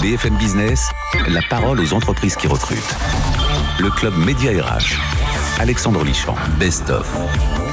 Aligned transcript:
BFM 0.00 0.36
Business, 0.38 0.88
la 1.28 1.42
parole 1.42 1.78
aux 1.78 1.92
entreprises 1.92 2.34
qui 2.34 2.46
recrutent. 2.46 2.96
Le 3.78 3.90
club 3.90 4.16
Média 4.16 4.50
RH. 4.50 4.98
Alexandre 5.58 6.02
Lichamp, 6.04 6.36
Best 6.58 6.88
of. 6.88 7.06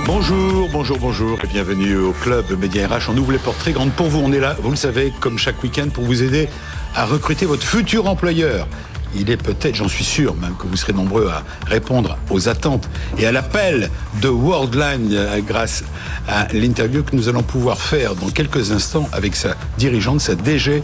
Bonjour, 0.06 0.68
bonjour, 0.74 0.98
bonjour 1.00 1.40
et 1.42 1.48
bienvenue 1.48 1.96
au 1.96 2.12
club 2.12 2.46
Média 2.60 2.86
RH. 2.86 3.10
On 3.10 3.18
ouvre 3.18 3.32
les 3.32 3.38
portes 3.38 3.60
très 3.60 3.72
grandes 3.72 3.94
pour 3.94 4.08
vous. 4.08 4.20
On 4.20 4.34
est 4.34 4.42
là, 4.42 4.58
vous 4.62 4.72
le 4.72 4.76
savez, 4.76 5.14
comme 5.22 5.38
chaque 5.38 5.64
week-end, 5.64 5.88
pour 5.88 6.04
vous 6.04 6.22
aider 6.22 6.50
à 6.96 7.06
recruter 7.06 7.46
votre 7.46 7.64
futur 7.64 8.08
employeur. 8.08 8.68
Il 9.16 9.30
est 9.30 9.38
peut-être, 9.38 9.76
j'en 9.76 9.88
suis 9.88 10.04
sûr, 10.04 10.36
même 10.36 10.56
que 10.58 10.68
vous 10.68 10.76
serez 10.76 10.92
nombreux 10.92 11.30
à 11.30 11.44
répondre 11.66 12.18
aux 12.30 12.50
attentes 12.50 12.90
et 13.18 13.26
à 13.26 13.32
l'appel 13.32 13.90
de 14.22 14.28
Worldline 14.28 15.10
euh, 15.14 15.40
grâce 15.40 15.86
à 16.28 16.48
l'interview 16.54 17.04
que 17.04 17.16
nous 17.16 17.30
allons 17.30 17.44
pouvoir 17.44 17.80
faire 17.80 18.16
dans 18.16 18.30
quelques 18.30 18.72
instants 18.72 19.08
avec 19.14 19.36
sa 19.36 19.56
dirigeante, 19.78 20.20
sa 20.20 20.36
DG, 20.36 20.84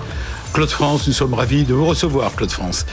Claude 0.54 0.70
France, 0.70 1.08
nous 1.08 1.14
sommes 1.14 1.34
ravis 1.34 1.64
de 1.64 1.74
vous 1.74 1.86
recevoir, 1.86 2.36
Claude 2.36 2.52
France. 2.52 2.86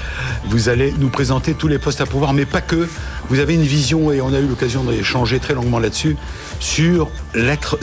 Vous 0.47 0.71
allez 0.71 0.95
nous 0.99 1.11
présenter 1.11 1.53
tous 1.53 1.69
les 1.69 1.79
postes 1.79 2.01
à 2.01 2.07
pouvoir, 2.07 2.33
mais 2.33 2.47
pas 2.47 2.63
que. 2.63 2.89
Vous 3.29 3.39
avez 3.39 3.53
une 3.53 3.65
vision, 3.65 4.11
et 4.11 4.23
on 4.23 4.33
a 4.33 4.39
eu 4.39 4.47
l'occasion 4.47 4.83
d'échanger 4.83 5.41
très 5.41 5.53
longuement 5.53 5.79
là-dessus, 5.79 6.17
sur 6.59 7.11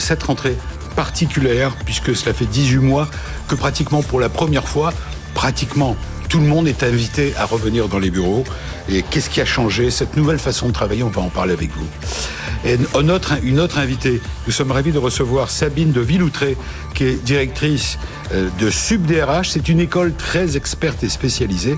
cette 0.00 0.24
rentrée 0.24 0.56
particulière, 0.96 1.76
puisque 1.84 2.16
cela 2.16 2.34
fait 2.34 2.46
18 2.46 2.78
mois 2.78 3.08
que 3.46 3.54
pratiquement 3.54 4.02
pour 4.02 4.18
la 4.18 4.28
première 4.28 4.66
fois, 4.66 4.92
pratiquement 5.34 5.96
tout 6.28 6.40
le 6.40 6.46
monde 6.46 6.66
est 6.66 6.82
invité 6.82 7.32
à 7.36 7.44
revenir 7.44 7.86
dans 7.86 8.00
les 8.00 8.10
bureaux. 8.10 8.42
Et 8.88 9.02
qu'est-ce 9.02 9.30
qui 9.30 9.40
a 9.40 9.44
changé? 9.44 9.92
Cette 9.92 10.16
nouvelle 10.16 10.40
façon 10.40 10.66
de 10.66 10.72
travailler, 10.72 11.04
on 11.04 11.08
va 11.08 11.22
en 11.22 11.30
parler 11.30 11.52
avec 11.52 11.70
vous. 11.70 11.86
Et 12.64 12.76
une 12.98 13.10
autre, 13.10 13.78
invitée, 13.78 14.20
nous 14.46 14.52
sommes 14.52 14.72
ravis 14.72 14.92
de 14.92 14.98
recevoir 14.98 15.50
Sabine 15.50 15.92
de 15.92 16.00
Villoutré, 16.00 16.56
qui 16.94 17.04
est 17.04 17.24
directrice 17.24 17.98
euh, 18.32 18.48
de 18.58 18.70
SubDRH. 18.70 19.50
C'est 19.50 19.68
une 19.68 19.80
école 19.80 20.12
très 20.14 20.56
experte 20.56 21.04
et 21.04 21.08
spécialisée 21.08 21.76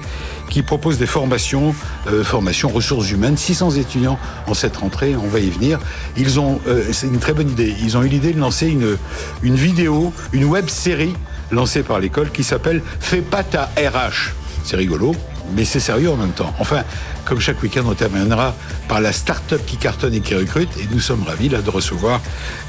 qui 0.49 0.63
propose 0.63 0.99
des 0.99 1.07
formations, 1.07 1.75
euh, 2.07 2.25
formations 2.25 2.71
ressources 2.71 3.11
humaines. 3.11 3.37
600 3.37 3.73
étudiants 3.73 4.19
en 4.47 4.55
cette 4.55 4.77
rentrée, 4.79 5.15
on 5.17 5.29
va 5.29 5.41
y 5.41 5.51
venir. 5.51 5.79
Ils 6.17 6.41
ont, 6.41 6.61
euh, 6.67 6.85
c'est 6.93 7.07
une 7.07 7.19
très 7.19 7.35
bonne 7.35 7.51
idée. 7.51 7.75
Ils 7.83 7.97
ont 7.97 8.03
eu 8.03 8.09
l'idée 8.09 8.33
de 8.33 8.41
lancer 8.41 8.67
une, 8.69 8.97
une 9.43 9.57
vidéo, 9.57 10.13
une 10.33 10.45
web 10.45 10.69
série 10.69 11.15
lancée 11.51 11.83
par 11.83 12.01
l'école 12.01 12.31
qui 12.31 12.43
s'appelle 12.45 12.83
Fais 13.01 13.23
pas 13.23 13.43
ta 13.43 13.71
RH. 13.77 14.33
C'est 14.65 14.77
rigolo, 14.77 15.15
mais 15.55 15.65
c'est 15.65 15.81
sérieux 15.81 16.11
en 16.11 16.17
même 16.17 16.33
temps. 16.33 16.53
Enfin, 16.59 16.83
comme 17.25 17.41
chaque 17.41 17.63
week-end, 17.63 17.83
on 17.87 17.95
terminera 17.95 18.55
par 18.89 19.01
la 19.01 19.13
start-up 19.13 19.61
qui 19.67 19.77
cartonne 19.77 20.15
et 20.15 20.21
qui 20.21 20.35
recrute. 20.35 20.71
Et 20.79 20.89
nous 20.91 21.01
sommes 21.01 21.23
ravis 21.23 21.49
là 21.49 21.63
de 21.63 21.71
recevoir 21.71 22.21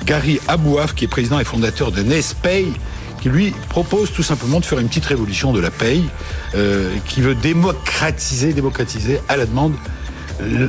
Gary 0.06 0.40
Abouaf, 0.48 0.94
qui 0.94 1.06
est 1.06 1.08
président 1.08 1.40
et 1.40 1.44
fondateur 1.44 1.92
de 1.92 2.02
Nespay, 2.02 2.68
qui 3.22 3.30
lui 3.30 3.54
propose 3.70 4.12
tout 4.12 4.24
simplement 4.24 4.60
de 4.60 4.66
faire 4.66 4.80
une 4.80 4.88
petite 4.88 5.06
révolution 5.06 5.54
de 5.54 5.60
la 5.60 5.72
paye, 5.72 6.06
euh, 6.56 6.90
qui 7.06 7.22
veut 7.22 7.36
démocratiser, 7.36 8.54
démocratiser 8.54 9.20
à 9.30 9.38
la 9.38 9.46
demande 9.46 9.74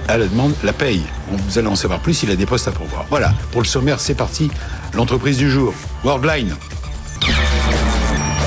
à 0.09 0.19
la 0.19 0.27
demande 0.27 0.53
la 0.65 0.73
paye. 0.73 1.03
Vous 1.31 1.59
allez 1.59 1.69
en 1.69 1.77
savoir 1.77 2.01
plus, 2.01 2.23
il 2.23 2.31
a 2.31 2.37
des 2.37 2.45
postes 2.45 2.69
à 2.69 2.73
pourvoir. 2.73 3.07
Voilà, 3.09 3.33
pour 3.53 3.63
le 3.63 3.67
sommaire, 3.67 4.01
c'est 4.01 4.15
parti. 4.15 4.51
L'entreprise 4.93 5.39
du 5.39 5.51
jour, 5.51 5.73
Worldline. 6.05 6.55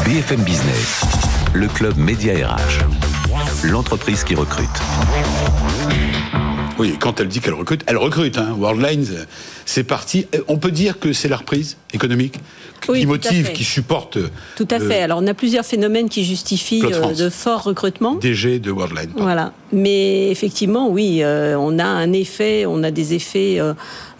BFM 0.05 0.41
Business, 0.43 1.01
le 1.53 1.67
club 1.67 1.97
Média 1.97 2.47
RH 2.47 3.14
l'entreprise 3.69 4.23
qui 4.23 4.35
recrute. 4.35 4.69
Oui, 6.77 6.97
quand 6.99 7.19
elle 7.19 7.27
dit 7.27 7.39
qu'elle 7.39 7.53
recrute, 7.53 7.83
elle 7.87 7.97
recrute. 7.97 8.37
Hein. 8.37 8.55
Worldline, 8.57 9.05
c'est 9.65 9.83
parti. 9.83 10.27
On 10.47 10.57
peut 10.57 10.71
dire 10.71 10.99
que 10.99 11.13
c'est 11.13 11.27
la 11.27 11.37
reprise 11.37 11.77
économique 11.93 12.39
qui 12.93 13.05
motive, 13.05 13.51
qui 13.51 13.63
supporte. 13.63 14.17
Tout 14.55 14.67
à 14.69 14.79
fait. 14.79 15.01
Alors, 15.01 15.19
on 15.21 15.27
a 15.27 15.33
plusieurs 15.33 15.65
phénomènes 15.65 16.09
qui 16.09 16.23
justifient 16.23 16.83
euh, 16.85 17.13
de 17.13 17.29
forts 17.29 17.63
recrutements. 17.63 18.15
DG 18.15 18.59
de 18.59 18.71
Worldline. 18.71 19.11
Voilà. 19.17 19.53
Mais 19.73 20.29
effectivement, 20.29 20.89
oui, 20.89 21.19
euh, 21.21 21.55
on 21.57 21.79
a 21.79 21.85
un 21.85 22.13
effet, 22.13 22.65
on 22.67 22.83
a 22.83 22.91
des 22.91 23.13
effets 23.13 23.59
euh, 23.59 23.73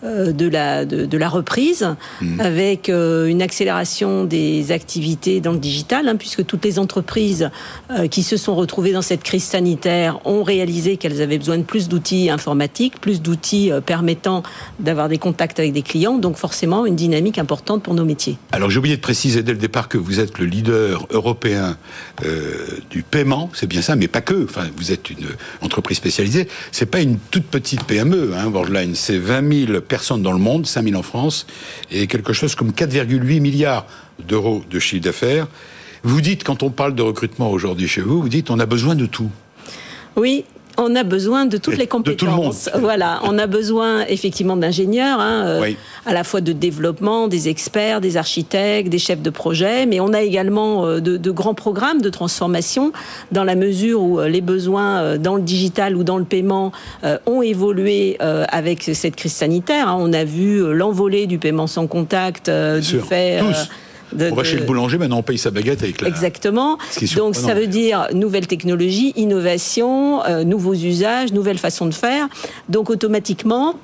euh, 0.06 0.34
de 0.34 0.48
la, 0.48 0.86
de, 0.86 1.18
la 1.18 1.30
reprise, 1.30 1.96
mmh. 2.22 2.40
avec 2.40 2.90
euh, 2.90 3.28
une 3.28 3.42
accélération 3.42 4.26
des 4.26 4.72
activités 4.72 5.40
dans 5.40 5.54
le 5.54 5.58
digital, 5.58 6.08
hein, 6.08 6.16
puisque 6.16 6.46
toutes 6.46 6.64
les 6.66 6.78
entreprises 6.80 7.50
euh, 7.90 8.08
qui 8.08 8.22
se 8.22 8.38
sont 8.38 8.56
retrouvées 8.56 8.92
dans 8.92 9.02
cette 9.02 9.24
crise 9.24 9.44
sanitaire 9.44 10.20
ont 10.26 10.44
réalisé 10.44 10.98
qu'elles 10.98 11.22
avaient 11.22 11.38
besoin 11.38 11.58
de 11.58 11.64
plus 11.64 11.88
d'outils 11.88 12.30
informatiques, 12.30 13.00
plus 13.00 13.22
d'outils 13.22 13.72
permettant 13.86 14.44
d'avoir 14.80 15.10
des 15.10 15.18
contacts 15.36 15.60
avec 15.60 15.74
des 15.74 15.82
clients, 15.82 16.18
donc 16.18 16.38
forcément 16.38 16.86
une 16.86 16.96
dynamique 16.96 17.38
importante 17.40 17.84
pour 17.84 17.94
nos 17.94 18.06
métiers. 18.06 18.38
Alors 18.54 18.70
j'ai 18.70 18.80
oublié 18.80 18.96
de 18.96 19.02
préciser 19.02 19.44
dès 19.44 19.52
le 19.52 19.58
départ 19.58 19.90
que 19.90 19.98
vous 19.98 20.22
êtes 20.22 20.40
le 20.40 20.46
leader 20.46 21.06
européen 21.10 21.78
du 22.90 23.04
paiement, 23.04 23.50
c'est 23.54 23.68
bien 23.68 23.82
ça, 23.82 23.98
mais 23.98 24.08
pas 24.08 24.22
que. 24.22 24.46
Enfin, 24.46 24.64
vous 24.78 24.94
êtes 24.94 25.10
une 25.10 25.28
entreprise 25.62 25.98
spécialisée. 25.98 26.48
C'est 26.72 26.86
pas 26.86 27.02
une 27.02 27.18
toute 27.18 27.48
petite 27.48 27.84
PME, 27.84 28.32
hein, 28.34 28.48
Worldline. 28.50 28.96
C'est 28.96 29.18
20 29.18 29.66
000 29.68 29.82
personnes 29.82 30.22
dans 30.22 30.32
le 30.32 30.40
monde, 30.40 30.66
5000 30.66 30.96
en 30.96 31.04
France, 31.04 31.48
et 31.92 32.08
quelque 32.08 32.32
chose 32.32 32.56
comme 32.56 32.72
4,8 32.72 33.42
milliards 33.42 33.86
d'euros 34.26 34.64
de 34.70 34.80
chiffre 34.80 35.04
d'affaires. 35.04 35.48
Vous 36.04 36.22
dites, 36.22 36.46
quand 36.46 36.64
on 36.64 36.70
parle 36.70 36.96
de 36.96 37.02
recrutement 37.02 37.52
aujourd'hui 37.52 37.90
chez 37.90 38.02
vous, 38.02 38.22
vous 38.22 38.30
dites 38.30 38.50
on 38.52 38.60
a 38.60 38.66
besoin 38.66 38.96
de 38.96 39.06
tout. 39.06 39.30
Oui, 40.16 40.46
on 40.78 40.96
a 40.96 41.04
besoin 41.04 41.46
de 41.46 41.58
toutes 41.58 41.78
les 41.78 41.88
compétences. 41.88 42.70
Voilà, 42.80 43.20
on 43.24 43.38
a 43.38 43.48
besoin 43.48 44.06
effectivement 44.08 44.58
d'ingénieurs, 44.58 45.20
hein, 45.20 45.44
euh, 45.46 45.72
à 46.06 46.14
la 46.14 46.24
fois 46.24 46.42
de 46.42 46.52
développement, 46.52 47.28
des 47.28 47.50
experts, 47.50 48.02
des 48.02 48.18
architectes, 48.18 48.90
des 48.90 49.00
chefs 49.00 49.22
de 49.22 49.30
projet, 49.30 49.86
mais 49.86 50.00
on 50.00 50.14
a 50.14 50.22
également 50.22 50.86
euh, 50.86 51.00
de, 51.00 51.32
grands 51.32 51.54
programmes 51.54 52.02
de 52.02 52.10
transformation 52.10 52.92
dans 53.32 53.44
la 53.44 53.56
mesure 53.56 54.02
où 54.02 54.20
euh, 54.20 54.28
les 54.28 54.42
besoins 54.42 55.18
dans 55.18 55.36
le 55.36 55.42
digital 55.42 55.96
ou 55.96 56.04
dans 56.04 56.18
le 56.18 56.24
paiement 56.24 56.72
ont 57.26 57.42
évolué 57.42 58.18
avec 58.20 58.84
cette 58.84 59.16
crise 59.16 59.34
sanitaire. 59.34 59.90
Hein. 59.90 59.98
On 60.00 60.14
a 60.14 60.24
vu 60.24 60.74
l'envolée 60.74 61.28
du 61.28 61.38
paiement 61.38 61.68
sans 61.68 61.88
contact, 61.88 62.50
du 62.50 63.00
fait 63.00 63.42
on 64.20 64.36
va 64.36 64.44
chez 64.44 64.58
le 64.58 64.66
boulanger, 64.66 64.98
maintenant 64.98 65.20
on 65.20 65.24
paye 65.24 65.38
sa 65.38 65.52
baguette 65.52 65.84
avec 65.84 66.02
la. 66.02 66.08
Exactement. 66.08 66.78
Donc 67.16 67.36
ça 67.36 67.54
veut 67.54 67.68
dire 67.68 68.08
nouvelle 68.14 68.48
technologie, 68.48 69.14
innovation, 69.16 70.24
euh, 70.26 70.44
nouveaux 70.44 70.74
usages, 70.74 71.34
nouvelles 71.34 71.58
façons 71.58 71.86
de 71.86 71.94
faire. 71.94 72.28
Donc 72.70 72.90
automatiquement, 72.90 73.76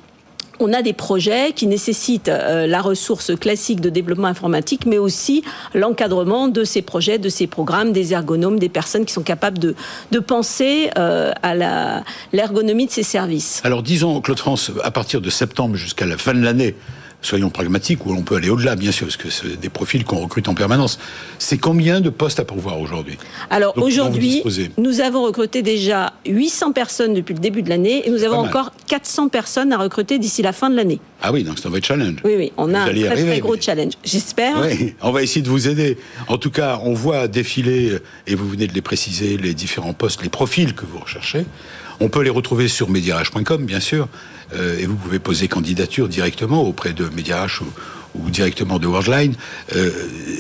on 0.62 0.74
a 0.74 0.82
des 0.82 0.94
projets 0.94 1.54
qui 1.54 1.66
nécessitent 1.66 2.30
euh, 2.30 2.68
la 2.68 2.82
ressource 2.82 3.36
classique 3.36 3.82
de 3.82 3.90
développement 3.90 4.28
informatique, 4.28 4.86
mais 4.86 4.98
aussi 4.98 5.44
l'encadrement 5.74 6.48
de 6.48 6.64
ces 6.64 6.82
projets, 6.82 7.18
de 7.18 7.30
ces 7.30 7.48
programmes, 7.48 7.92
des 7.92 8.14
ergonomes, 8.14 8.60
des 8.60 8.70
personnes 8.70 9.06
qui 9.06 9.14
sont 9.14 9.24
capables 9.24 9.58
de, 9.58 9.76
de 10.12 10.20
penser 10.20 10.92
euh, 10.98 11.32
à 11.42 12.04
l'ergonomie 12.32 12.86
de 12.86 12.92
ces 12.92 13.04
services. 13.04 13.62
Alors 13.64 13.82
disons, 13.82 14.22
Claude 14.22 14.40
France, 14.40 14.72
à 14.84 14.92
partir 14.92 15.20
de 15.20 15.30
septembre 15.30 15.76
jusqu'à 15.76 16.06
la 16.06 16.18
fin 16.18 16.34
de 16.34 16.44
l'année, 16.44 16.76
soyons 17.22 17.50
pragmatiques, 17.50 18.06
où 18.06 18.14
on 18.14 18.24
peut 18.24 18.36
aller 18.36 18.50
au-delà, 18.50 18.76
bien 18.76 18.92
sûr, 18.92 19.08
parce 19.08 19.18
que 19.18 19.30
c'est 19.30 19.60
des 19.60 19.70
profils 19.70 20.04
qu'on 20.04 20.20
recrute 20.20 20.48
en 20.48 20.54
permanence. 20.54 21.00
C'est 21.40 21.58
combien 21.58 22.02
de 22.02 22.10
postes 22.10 22.40
à 22.40 22.46
pourvoir 22.46 22.80
aujourd'hui? 22.80 23.18
Alors 23.50 23.78
aujourd'hui, 23.78 24.44
nous 24.78 25.02
avons 25.02 25.24
recruté 25.24 25.62
déjà 25.62 26.14
800 26.26 26.72
personnes 26.72 27.14
depuis 27.14 27.34
le 27.34 27.40
début 27.40 27.62
de 27.62 27.70
l'année, 27.70 28.08
et 28.08 28.12
nous 28.12 28.24
avons 28.24 28.38
encore 28.38 28.72
400 28.88 29.30
personnes 29.30 29.72
à 29.72 29.78
recruter 29.78 30.20
d'ici 30.20 30.42
la 30.42 30.54
fin 30.54 30.70
de 30.70 30.76
l'année. 30.76 31.00
Ah 31.22 31.32
oui, 31.32 31.44
donc 31.44 31.60
c'est 31.60 31.68
un 31.68 31.70
vrai 31.70 31.82
challenge. 31.82 32.18
Oui, 32.24 32.34
oui, 32.38 32.52
on 32.58 32.74
a 32.74 32.80
un 32.80 32.86
très, 32.88 33.24
très 33.24 33.40
gros 33.40 33.56
challenge, 33.60 33.94
j'espère. 34.04 34.60
Oui, 34.62 34.96
on 35.02 35.12
va 35.12 35.22
essayer 35.22 35.42
de 35.42 35.50
vous 35.50 35.68
aider. 35.68 35.98
En 36.28 36.38
tout 36.38 36.52
cas, 36.52 36.80
on 36.84 36.94
voit 36.94 37.28
défiler, 37.28 37.98
et 38.28 38.36
vous 38.36 38.50
venez 38.50 38.68
de 38.68 38.74
les 38.74 38.82
préciser, 38.82 39.38
les 39.38 39.54
différents 39.54 39.94
postes, 39.94 40.24
les 40.24 40.30
profils 40.30 40.74
que 40.74 40.86
vous 40.86 41.00
recherchez. 41.00 41.46
On 42.04 42.10
peut 42.10 42.24
les 42.24 42.32
retrouver 42.32 42.68
sur 42.68 42.90
mediarage.com, 42.90 43.64
bien 43.64 43.80
sûr, 43.80 44.08
euh, 44.56 44.80
et 44.80 44.88
vous 44.88 44.96
pouvez 44.96 45.20
poser 45.20 45.48
candidature 45.48 46.08
directement 46.08 46.64
auprès 46.64 46.94
de 46.94 47.08
Mediarach 47.10 47.62
ou, 48.16 48.30
directement 48.32 48.80
de 48.80 48.88
Worldline. 48.88 49.36
Euh, 49.76 49.92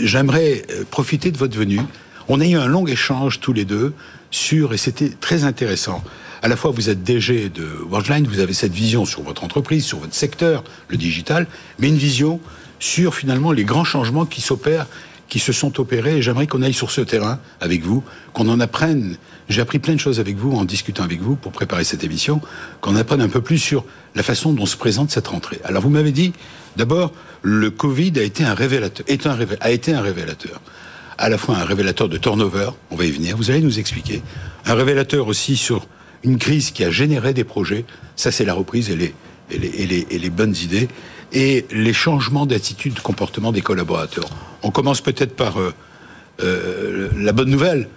j'aimerais 0.02 0.64
euh, 0.72 0.84
profiter 0.90 1.30
de 1.30 1.38
votre 1.38 1.56
venue. 1.56 1.82
On 2.28 2.42
a 2.42 2.48
eu 2.48 2.56
un 2.56 2.66
long 2.66 2.88
échange 2.88 3.42
tous 3.42 3.54
les 3.54 3.64
deux 3.64 3.94
sur, 4.32 4.74
et 4.74 4.78
c'était 4.78 5.10
très 5.10 5.44
intéressant. 5.44 6.04
À 6.42 6.48
la 6.48 6.56
fois, 6.56 6.72
vous 6.72 6.90
êtes 6.90 7.04
DG 7.04 7.50
de 7.50 7.68
Worldline, 7.88 8.26
vous 8.26 8.40
avez 8.40 8.54
cette 8.54 8.74
vision 8.74 9.06
sur 9.06 9.22
votre 9.22 9.44
entreprise, 9.44 9.86
sur 9.86 10.00
votre 10.00 10.16
secteur, 10.16 10.64
le 10.88 10.98
digital, 10.98 11.46
mais 11.78 11.90
une 11.90 11.96
vision 11.96 12.40
sur 12.80 13.14
finalement 13.14 13.52
les 13.52 13.66
grands 13.66 13.84
changements 13.84 14.26
qui 14.26 14.42
s'opèrent 14.42 14.88
qui 15.32 15.40
se 15.40 15.54
sont 15.54 15.80
opérés 15.80 16.18
et 16.18 16.22
j'aimerais 16.22 16.46
qu'on 16.46 16.62
aille 16.62 16.74
sur 16.74 16.92
ce 16.92 17.00
terrain 17.00 17.40
avec 17.62 17.84
vous, 17.84 18.04
qu'on 18.34 18.50
en 18.50 18.60
apprenne. 18.60 19.16
J'ai 19.48 19.62
appris 19.62 19.80
plein 19.80 19.94
de 19.94 20.00
choses 20.00 20.20
avec 20.20 20.36
vous 20.36 20.52
en 20.52 20.66
discutant 20.66 21.04
avec 21.04 21.22
vous 21.22 21.38
pour 21.38 21.54
préparer 21.54 21.86
cette 21.86 22.04
émission, 22.04 22.42
qu'on 22.82 22.98
apprenne 22.98 23.22
un 23.22 23.30
peu 23.30 23.40
plus 23.40 23.58
sur 23.58 23.86
la 24.14 24.24
façon 24.24 24.52
dont 24.52 24.66
se 24.66 24.76
présente 24.76 25.10
cette 25.10 25.28
rentrée. 25.28 25.62
Alors 25.64 25.84
vous 25.84 25.90
m'avez 25.90 26.12
dit, 26.12 26.34
d'abord, 26.76 27.14
le 27.44 27.72
Covid 27.72 28.12
a 28.18 28.24
été 28.24 28.44
un 28.44 28.54
révélateur, 28.54 29.06
a 29.08 29.72
été 29.72 29.94
un 29.94 30.02
révélateur. 30.02 30.62
À 31.18 31.30
la 31.30 31.38
fois 31.38 31.56
un 31.56 31.64
révélateur 31.64 32.10
de 32.10 32.18
turnover, 32.18 32.72
on 32.90 32.98
va 32.98 33.06
y 33.06 33.12
venir, 33.12 33.38
vous 33.38 33.52
allez 33.52 33.62
nous 33.62 33.80
expliquer, 33.80 34.22
un 34.66 34.74
révélateur 34.74 35.28
aussi 35.28 35.56
sur 35.56 35.88
une 36.24 36.40
crise 36.40 36.72
qui 36.72 36.84
a 36.84 36.92
généré 36.92 37.34
des 37.34 37.46
projets, 37.46 37.86
ça 38.18 38.34
c'est 38.34 38.44
la 38.44 38.54
reprise 38.54 38.90
et 38.90 38.98
les, 38.98 39.16
et 39.50 39.86
les, 39.88 40.08
et 40.10 40.20
les 40.20 40.30
bonnes 40.30 40.56
idées, 40.62 40.90
et 41.34 41.66
les 41.72 41.94
changements 41.94 42.46
d'attitude, 42.46 42.96
de 42.96 43.00
comportement 43.00 43.52
des 43.52 43.62
collaborateurs. 43.62 44.30
On 44.64 44.72
commence 44.72 45.02
peut-être 45.02 45.36
par 45.36 45.60
euh, 45.60 45.74
euh, 46.42 47.10
la 47.16 47.32
bonne 47.32 47.50
nouvelle 47.50 47.88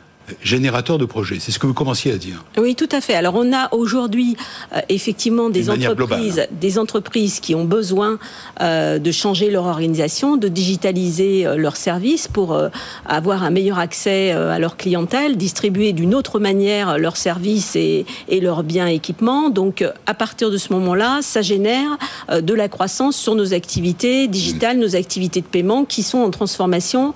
générateur 0.42 0.98
de 0.98 1.04
projets. 1.04 1.38
C'est 1.38 1.52
ce 1.52 1.58
que 1.58 1.66
vous 1.66 1.74
commenciez 1.74 2.12
à 2.12 2.16
dire. 2.16 2.44
Oui, 2.56 2.74
tout 2.74 2.88
à 2.92 3.00
fait. 3.00 3.14
Alors 3.14 3.34
on 3.36 3.52
a 3.52 3.68
aujourd'hui 3.74 4.36
euh, 4.74 4.80
effectivement 4.88 5.50
des 5.50 5.68
entreprises, 5.68 6.46
des 6.50 6.78
entreprises 6.78 7.40
qui 7.40 7.54
ont 7.54 7.64
besoin 7.64 8.18
euh, 8.60 8.98
de 8.98 9.12
changer 9.12 9.50
leur 9.50 9.66
organisation, 9.66 10.36
de 10.36 10.48
digitaliser 10.48 11.46
euh, 11.46 11.56
leurs 11.56 11.76
services 11.76 12.28
pour 12.28 12.58
avoir 13.06 13.42
un 13.42 13.50
meilleur 13.50 13.78
accès 13.78 14.32
à 14.32 14.58
leur 14.58 14.76
clientèle, 14.76 15.36
distribuer 15.36 15.92
d'une 15.92 16.14
autre 16.14 16.38
manière 16.38 16.98
leurs 16.98 17.16
services 17.16 17.76
et, 17.76 18.06
et 18.28 18.40
leurs 18.40 18.62
biens 18.62 18.88
et 18.88 18.94
équipements. 18.94 19.50
Donc 19.50 19.84
à 20.06 20.14
partir 20.14 20.50
de 20.50 20.56
ce 20.56 20.72
moment-là, 20.72 21.20
ça 21.22 21.42
génère 21.42 21.98
de 22.30 22.54
la 22.54 22.68
croissance 22.68 23.16
sur 23.16 23.34
nos 23.34 23.52
activités 23.52 24.28
digitales, 24.28 24.78
nos 24.78 24.96
activités 24.96 25.40
de 25.40 25.46
paiement 25.46 25.84
qui 25.84 26.02
sont 26.02 26.18
en 26.18 26.30
transformation 26.30 27.14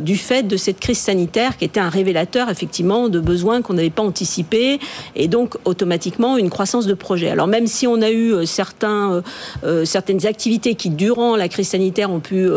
du 0.00 0.16
fait 0.16 0.42
de 0.42 0.56
cette 0.56 0.80
crise 0.80 0.98
sanitaire 0.98 1.56
qui 1.56 1.64
était 1.64 1.80
un 1.80 1.88
révélateur 1.88 2.49
effectivement 2.50 3.08
de 3.08 3.20
besoins 3.20 3.62
qu'on 3.62 3.74
n'avait 3.74 3.90
pas 3.90 4.02
anticipés 4.02 4.78
et 5.16 5.28
donc 5.28 5.56
automatiquement 5.64 6.36
une 6.36 6.50
croissance 6.50 6.86
de 6.86 6.94
projet. 6.94 7.30
Alors 7.30 7.46
même 7.46 7.66
si 7.66 7.86
on 7.86 8.02
a 8.02 8.10
eu 8.10 8.32
euh, 8.32 8.46
certains, 8.46 9.12
euh, 9.12 9.22
euh, 9.64 9.84
certaines 9.84 10.26
activités 10.26 10.74
qui 10.74 10.90
durant 10.90 11.36
la 11.36 11.48
crise 11.48 11.68
sanitaire 11.68 12.10
ont 12.10 12.20
pu 12.20 12.48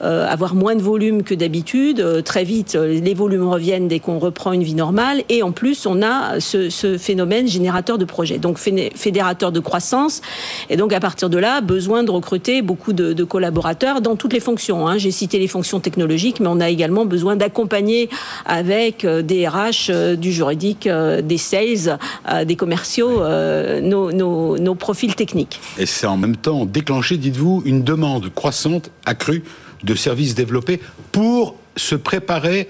avoir 0.00 0.54
moins 0.54 0.74
de 0.74 0.82
volume 0.82 1.22
que 1.22 1.34
d'habitude, 1.34 2.22
très 2.24 2.44
vite 2.44 2.74
les 2.74 3.14
volumes 3.14 3.48
reviennent 3.48 3.88
dès 3.88 3.98
qu'on 3.98 4.18
reprend 4.18 4.52
une 4.52 4.62
vie 4.62 4.74
normale 4.74 5.22
et 5.28 5.42
en 5.42 5.52
plus 5.52 5.86
on 5.86 6.02
a 6.02 6.40
ce, 6.40 6.96
phénomène 6.98 7.46
générateur 7.46 7.98
de 7.98 8.04
projets, 8.04 8.38
donc 8.38 8.58
fédérateur 8.58 9.52
de 9.52 9.60
croissance 9.60 10.20
et 10.70 10.76
donc 10.76 10.92
à 10.92 11.00
partir 11.00 11.30
de 11.30 11.38
là 11.38 11.60
besoin 11.60 12.02
de 12.02 12.10
recruter 12.10 12.62
beaucoup 12.62 12.92
de, 12.92 13.24
collaborateurs 13.24 14.00
dans 14.00 14.16
toutes 14.16 14.32
les 14.32 14.40
fonctions. 14.40 14.86
Hein. 14.86 14.98
J'ai 14.98 15.10
cité 15.10 15.38
les 15.38 15.48
fonctions 15.48 15.80
technologiques, 15.80 16.40
mais 16.40 16.48
on 16.48 16.60
a 16.60 16.68
également 16.68 17.04
besoin 17.04 17.36
d'accompagner 17.36 18.08
avec 18.44 19.06
des 19.06 19.35
RH, 19.44 19.90
euh, 19.90 20.16
du 20.16 20.32
juridique, 20.32 20.86
euh, 20.86 21.20
des 21.20 21.38
sales, 21.38 21.98
euh, 22.30 22.44
des 22.44 22.56
commerciaux, 22.56 23.22
nos, 23.82 24.58
nos 24.58 24.74
profils 24.74 25.14
techniques. 25.14 25.60
Et 25.78 25.86
c'est 25.86 26.06
en 26.06 26.16
même 26.16 26.36
temps 26.36 26.64
déclenché, 26.64 27.16
dites-vous, 27.16 27.62
une 27.64 27.82
demande 27.82 28.32
croissante, 28.32 28.90
accrue 29.04 29.42
de 29.82 29.94
services 29.94 30.34
développés 30.34 30.80
pour 31.12 31.56
se 31.76 31.94
préparer 31.94 32.68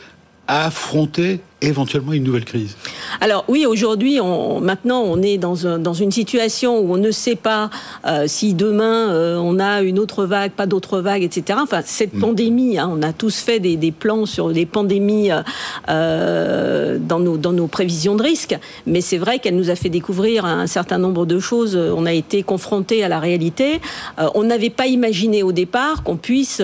à 0.49 0.67
affronter 0.67 1.41
éventuellement 1.63 2.13
une 2.13 2.25
nouvelle 2.25 2.45
crise 2.45 2.77
Alors 3.23 3.45
oui, 3.49 3.65
aujourd'hui, 3.65 4.21
on, 4.21 4.61
maintenant, 4.61 5.01
on 5.01 5.23
est 5.23 5.39
dans, 5.39 5.67
un, 5.67 5.79
dans, 5.79 5.95
une 5.95 6.13
situation 6.13 6.79
où 6.81 6.93
on 6.93 6.99
ne 6.99 7.11
sait 7.11 7.35
pas 7.35 7.71
euh, 8.07 8.25
si 8.27 8.53
demain 8.53 9.11
euh, 9.11 9.39
on 9.39 9.59
a 9.59 9.81
une 9.81 9.99
autre 9.99 10.27
vague, 10.27 10.53
pas 10.53 10.67
d'autre 10.67 11.01
vague, 11.01 11.23
etc. 11.23 11.59
Enfin, 11.63 11.81
cette 11.83 12.13
mm. 12.13 12.21
pandémie, 12.21 12.79
hein, 12.79 12.91
on 12.93 13.03
a 13.03 13.15
tous 13.15 13.39
fait 13.39 13.59
des, 13.59 13.77
des, 13.77 13.91
plans 13.91 14.27
sur 14.27 14.51
des 14.51 14.67
pandémies 14.67 15.31
euh, 15.89 16.99
dans, 17.01 17.21
nos, 17.21 17.39
dans 17.39 17.53
nos 17.53 17.69
prévisions 17.69 18.17
de 18.17 18.23
risque, 18.23 18.59
mais 18.87 19.01
c'est 19.01 19.19
vrai 19.19 19.39
qu'elle 19.39 19.57
nous 19.57 19.71
a 19.71 19.77
fait 19.77 19.89
découvrir 19.89 20.45
un 20.45 20.67
certain 20.67 20.99
nombre 20.99 21.25
de 21.25 21.39
choses. 21.39 21.75
On 21.77 22.05
a 22.05 22.13
été 22.13 22.43
confronté 22.43 23.03
à 23.03 23.09
la 23.09 23.19
réalité. 23.19 23.81
on 24.35 24.45
n'avait 24.45 24.71
pas 24.71 24.87
imaginé 24.87 25.43
au 25.43 25.53
départ 25.53 26.03
qu'on 26.03 26.17
puisse 26.17 26.63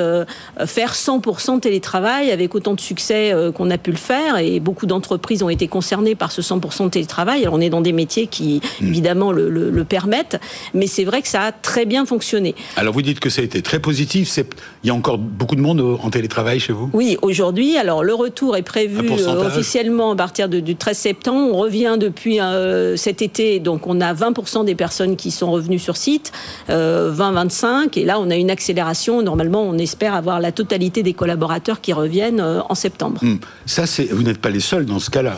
faire 0.66 0.94
100% 0.94 1.60
télétravail 1.60 2.30
avec 2.30 2.54
autant 2.54 2.74
de 2.74 2.80
succès 2.80 3.34
qu'on 3.56 3.70
a 3.70 3.78
pu 3.78 3.90
le 3.90 3.96
faire 3.96 4.38
et 4.38 4.60
beaucoup 4.60 4.81
d'entreprises 4.86 5.42
ont 5.42 5.48
été 5.48 5.68
concernées 5.68 6.14
par 6.14 6.32
ce 6.32 6.40
100% 6.40 6.84
de 6.84 6.90
télétravail. 6.90 7.42
Alors 7.42 7.54
on 7.54 7.60
est 7.60 7.70
dans 7.70 7.80
des 7.80 7.92
métiers 7.92 8.26
qui, 8.26 8.60
hmm. 8.80 8.88
évidemment, 8.88 9.32
le, 9.32 9.82
permettent, 9.84 10.40
mais 10.74 10.86
c'est 10.86 11.04
vrai 11.04 11.22
que 11.22 11.28
ça 11.28 11.42
a 11.42 11.52
très 11.52 11.86
bien 11.86 12.06
fonctionné. 12.06 12.54
Alors 12.76 12.94
vous 12.94 13.02
dites 13.02 13.20
que 13.20 13.30
ça 13.30 13.42
a 13.42 13.44
été 13.44 13.62
très 13.62 13.80
positif. 13.80 14.38
Il 14.84 14.86
y 14.86 14.90
a 14.90 14.94
encore 14.94 15.18
beaucoup 15.18 15.56
de 15.56 15.60
monde 15.60 15.80
en 15.80 16.10
télétravail 16.10 16.60
chez 16.60 16.72
vous? 16.72 16.88
Oui, 16.92 17.18
aujourd'hui. 17.22 17.76
Alors 17.76 18.04
le 18.04 18.14
retour 18.14 18.56
est 18.56 18.62
prévu 18.62 19.10
euh, 19.10 19.46
officiellement 19.46 20.12
à 20.12 20.16
partir 20.16 20.48
du 20.48 20.76
13 20.76 20.96
septembre. 20.96 21.54
On 21.54 21.58
revient 21.58 21.96
depuis 21.98 22.40
euh, 22.40 22.96
cet 22.96 23.22
été, 23.22 23.58
donc 23.58 23.86
on 23.86 24.00
a 24.00 24.14
20% 24.14 24.64
des 24.64 24.74
personnes 24.74 25.16
qui 25.16 25.30
sont 25.30 25.50
revenues 25.50 25.78
sur 25.78 25.96
site, 25.96 26.32
20-25, 26.68 26.70
euh, 26.70 27.86
et 27.96 28.04
là 28.04 28.18
on 28.20 28.30
a 28.30 28.36
une 28.36 28.50
accélération. 28.50 29.22
Normalement, 29.22 29.62
on 29.62 29.78
espère 29.78 30.14
avoir 30.14 30.40
la 30.40 30.52
totalité 30.52 31.02
des 31.02 31.12
collaborateurs 31.12 31.80
qui 31.80 31.92
reviennent 31.92 32.40
en 32.40 32.74
septembre. 32.74 33.20
Hmm. 33.22 33.36
Ça, 33.66 33.86
c'est 33.86 34.04
vous 34.04 34.22
n'êtes 34.22 34.38
pas 34.38 34.50
les 34.50 34.60
seul 34.72 34.86
dans 34.86 34.98
ce 34.98 35.10
cas-là. 35.10 35.36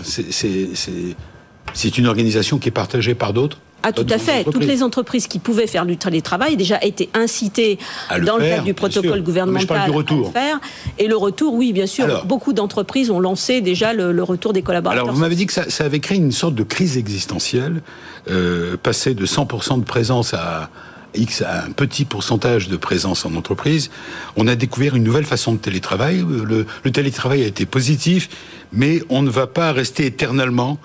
C'est 1.74 1.98
une 1.98 2.06
organisation 2.06 2.58
qui 2.58 2.68
est 2.68 2.72
partagée 2.72 3.14
par 3.14 3.32
d'autres 3.32 3.58
ah, 3.86 3.92
tout 3.92 4.06
à 4.08 4.16
fait. 4.16 4.44
Toutes 4.44 4.64
les 4.64 4.82
entreprises 4.82 5.26
qui 5.26 5.38
pouvaient 5.38 5.66
faire 5.66 5.84
du 5.84 5.98
télétravail 5.98 6.56
déjà 6.56 6.82
été 6.82 7.10
incitées 7.12 7.78
dans 8.24 8.38
le 8.38 8.48
cadre 8.48 8.64
du 8.64 8.72
protocole 8.72 9.22
gouvernemental 9.22 9.76
à 9.76 9.86
le 9.88 10.24
faire. 10.32 10.58
Et 10.98 11.06
le 11.06 11.18
retour, 11.18 11.52
oui, 11.52 11.74
bien 11.74 11.86
sûr. 11.86 12.24
beaucoup 12.24 12.54
d'entreprises 12.54 13.10
ont 13.10 13.20
lancé 13.20 13.60
déjà 13.60 13.92
le, 13.92 14.22
retour 14.22 14.54
des 14.54 14.62
collaborateurs. 14.62 15.04
Alors, 15.04 15.14
vous 15.14 15.20
m'avez 15.20 15.34
dit 15.34 15.44
que 15.44 15.52
ça, 15.52 15.84
avait 15.84 16.00
créé 16.00 16.16
une 16.16 16.32
sorte 16.32 16.54
de 16.54 16.62
crise 16.62 16.96
existentielle, 16.96 17.82
euh, 18.30 18.78
passer 18.82 19.12
de 19.12 19.26
100% 19.26 19.80
de 19.80 19.84
présence 19.84 20.32
à, 20.32 20.70
X 21.14 21.42
a 21.42 21.64
un 21.64 21.70
petit 21.70 22.04
pourcentage 22.04 22.68
de 22.68 22.76
présence 22.76 23.24
en 23.24 23.34
entreprise, 23.34 23.90
on 24.36 24.46
a 24.46 24.56
découvert 24.56 24.96
une 24.96 25.04
nouvelle 25.04 25.24
façon 25.24 25.52
de 25.52 25.58
télétravail. 25.58 26.24
Le, 26.24 26.90
télétravail 26.90 27.42
a 27.42 27.46
été 27.46 27.66
positif, 27.66 28.28
mais 28.72 29.02
on 29.08 29.22
ne 29.22 29.30
va 29.30 29.46
pas 29.46 29.72
rester 29.72 30.06
éternellement 30.06 30.78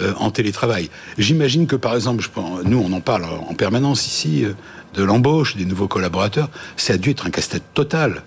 euh, 0.00 0.12
en 0.18 0.30
télétravail. 0.30 0.90
J'imagine 1.18 1.66
que, 1.66 1.76
par 1.76 1.94
exemple, 1.94 2.26
nous, 2.64 2.78
on 2.78 2.92
en 2.92 3.00
parle 3.00 3.24
en 3.24 3.54
permanence 3.54 4.06
ici, 4.06 4.44
euh, 4.44 4.54
de 4.94 5.02
l'embauche 5.02 5.56
des 5.56 5.64
nouveaux 5.64 5.88
collaborateurs, 5.88 6.50
ça 6.76 6.94
a 6.94 6.96
dû 6.96 7.10
être 7.10 7.26
un 7.26 7.30
casse-tête 7.30 7.64
total 7.74 8.22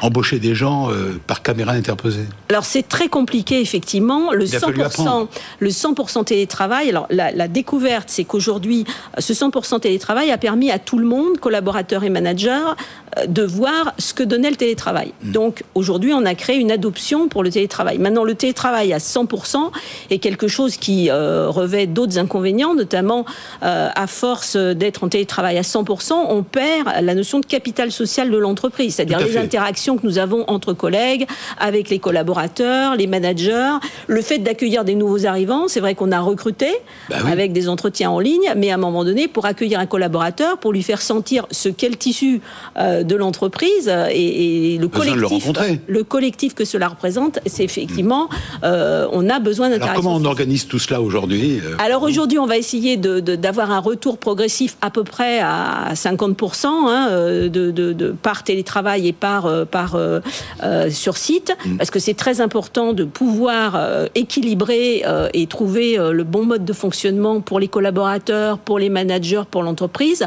embaucher 0.00 0.38
des 0.38 0.54
gens 0.54 0.90
euh, 0.90 1.20
par 1.26 1.42
caméra 1.42 1.72
interposée 1.72 2.24
Alors 2.48 2.64
c'est 2.64 2.86
très 2.86 3.08
compliqué 3.08 3.60
effectivement. 3.60 4.32
Le 4.32 4.44
100%, 4.44 5.28
le 5.58 5.68
100% 5.70 6.24
télétravail. 6.24 6.88
Alors 6.90 7.06
la, 7.10 7.48
découverte, 7.48 8.08
c'est 8.08 8.24
qu'aujourd'hui, 8.24 8.84
ce 9.18 9.32
100% 9.32 9.80
télétravail 9.80 10.30
a 10.30 10.38
permis 10.38 10.70
à 10.70 10.78
tout 10.78 10.98
le 10.98 11.06
monde, 11.06 11.38
collaborateurs 11.38 12.04
et 12.04 12.10
managers, 12.10 12.74
euh, 13.18 13.26
de 13.26 13.42
voir 13.42 13.94
ce 13.98 14.14
que 14.14 14.22
donnait 14.22 14.50
le 14.50 14.56
télétravail. 14.56 15.12
Hmm. 15.22 15.32
Donc 15.32 15.64
aujourd'hui, 15.74 16.12
on 16.12 16.24
a 16.24 16.34
créé 16.34 16.56
une 16.56 16.70
adoption 16.70 17.28
pour 17.28 17.42
le 17.42 17.50
télétravail. 17.50 17.98
Maintenant, 17.98 18.24
le 18.24 18.34
télétravail 18.34 18.92
à 18.92 18.98
100% 18.98 19.70
est 20.10 20.18
quelque 20.18 20.48
chose 20.48 20.76
qui 20.76 21.10
euh, 21.10 21.48
revêt 21.48 21.86
d'autres 21.86 22.18
inconvénients, 22.18 22.74
notamment 22.74 23.24
à 23.60 24.06
force 24.06 24.56
d'être 24.56 25.04
en 25.04 25.08
télétravail 25.08 25.58
à 25.58 25.62
100%, 25.62 26.12
on 26.28 26.42
perd 26.42 26.88
la 27.02 27.14
notion 27.14 27.40
de 27.40 27.46
capital 27.46 27.90
social 27.90 28.30
de 28.30 28.36
l'entreprise, 28.36 28.96
c'est-à-dire 28.96 29.18
les 29.20 29.36
interactions 29.36 29.87
que 29.96 30.06
nous 30.06 30.18
avons 30.18 30.44
entre 30.48 30.72
collègues, 30.72 31.26
avec 31.58 31.90
les 31.90 31.98
collaborateurs, 31.98 32.96
les 32.96 33.06
managers, 33.06 33.72
le 34.06 34.22
fait 34.22 34.38
d'accueillir 34.38 34.84
des 34.84 34.94
nouveaux 34.94 35.26
arrivants. 35.26 35.68
C'est 35.68 35.80
vrai 35.80 35.94
qu'on 35.94 36.12
a 36.12 36.20
recruté 36.20 36.68
bah 37.08 37.16
avec 37.30 37.52
des 37.52 37.68
entretiens 37.68 38.10
en 38.10 38.20
ligne, 38.20 38.52
mais 38.56 38.70
à 38.70 38.74
un 38.74 38.78
moment 38.78 39.04
donné, 39.04 39.28
pour 39.28 39.46
accueillir 39.46 39.80
un 39.80 39.86
collaborateur, 39.86 40.58
pour 40.58 40.72
lui 40.72 40.82
faire 40.82 41.02
sentir 41.02 41.46
ce 41.50 41.68
qu'est 41.68 41.88
le 41.88 41.96
tissu 41.96 42.40
euh, 42.76 43.02
de 43.02 43.16
l'entreprise 43.16 43.88
et, 44.10 44.78
le 44.80 44.88
collectif, 44.88 45.50
le, 45.86 46.04
collectif 46.04 46.54
que 46.54 46.64
cela 46.64 46.88
représente, 46.88 47.38
c'est 47.46 47.64
effectivement, 47.64 48.28
euh, 48.64 49.06
on 49.12 49.28
a 49.28 49.38
besoin 49.38 49.68
d'interaction. 49.68 50.02
Comment 50.02 50.16
on 50.16 50.24
organise 50.24 50.66
tout 50.66 50.78
cela 50.78 51.00
aujourd'hui 51.00 51.60
euh 51.64 51.76
Alors 51.78 52.02
aujourd'hui, 52.02 52.38
on 52.38 52.46
va 52.46 52.56
essayer 52.56 52.96
d'avoir 52.96 53.70
un 53.70 53.80
retour 53.80 54.18
progressif 54.18 54.76
à 54.80 54.90
peu 54.90 55.04
près 55.04 55.40
à 55.40 55.92
50% 55.94 56.66
hein, 56.66 57.08
de, 57.48 57.70
de, 57.70 58.14
par 58.22 58.44
télétravail 58.44 59.08
et 59.08 59.12
par 59.12 59.66
par 59.66 59.77
euh, 59.94 60.20
euh, 60.62 60.90
sur 60.90 61.16
site, 61.16 61.56
mm. 61.64 61.76
parce 61.76 61.90
que 61.90 61.98
c'est 61.98 62.14
très 62.14 62.40
important 62.40 62.92
de 62.92 63.04
pouvoir 63.04 63.74
euh, 63.76 64.06
équilibrer 64.14 65.04
et 65.34 65.46
trouver 65.46 65.96
le 65.98 66.24
bon 66.24 66.44
mode 66.44 66.64
de 66.64 66.72
fonctionnement 66.72 67.40
pour 67.40 67.60
les 67.60 67.68
collaborateurs, 67.68 68.58
pour 68.58 68.78
les 68.78 68.88
managers, 68.88 69.42
pour 69.50 69.62
l'entreprise. 69.62 70.26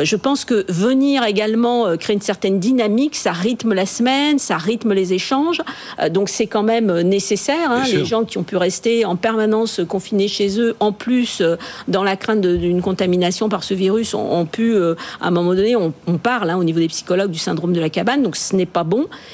je 0.00 0.16
pense 0.16 0.44
que 0.44 0.64
venir 0.68 1.24
également 1.24 1.96
créer 1.96 2.14
une 2.14 2.22
certaine 2.22 2.58
dynamique, 2.58 3.16
ça 3.16 3.32
rythme 3.32 3.74
la 3.74 3.86
semaine, 3.86 4.38
ça 4.38 4.56
rythme 4.56 4.92
les 4.92 5.12
échanges, 5.12 5.62
donc 6.10 6.28
c'est 6.28 6.46
quand 6.46 6.62
même 6.62 7.00
nécessaire. 7.00 7.70
Hein, 7.70 7.84
les 7.92 8.04
gens 8.04 8.24
qui 8.24 8.38
ont 8.38 8.42
pu 8.42 8.56
rester 8.56 9.04
en 9.04 9.16
permanence 9.16 9.80
confinés 9.88 10.28
chez 10.28 10.60
eux, 10.60 10.76
en 10.80 10.92
plus 10.92 11.42
dans 11.88 12.04
la 12.04 12.16
crainte 12.16 12.40
d'une 12.40 12.82
contamination 12.82 13.48
par 13.48 13.62
ce 13.62 13.74
virus, 13.74 14.14
ont, 14.14 14.46
pu, 14.46 14.76
à 14.76 14.96
un 15.20 15.30
moment 15.30 15.54
donné, 15.54 15.76
on, 15.76 15.92
parle 16.22 16.50
hein, 16.50 16.56
au 16.56 16.64
niveau 16.64 16.80
des 16.80 16.88
psychologues 16.88 17.30
du 17.30 17.38
syndrome 17.38 17.72
de 17.72 17.80
la 17.80 17.90
cabane, 17.90 18.22
donc 18.22 18.36
ce 18.36 18.54
n'est 18.56 18.66
pas 18.66 18.84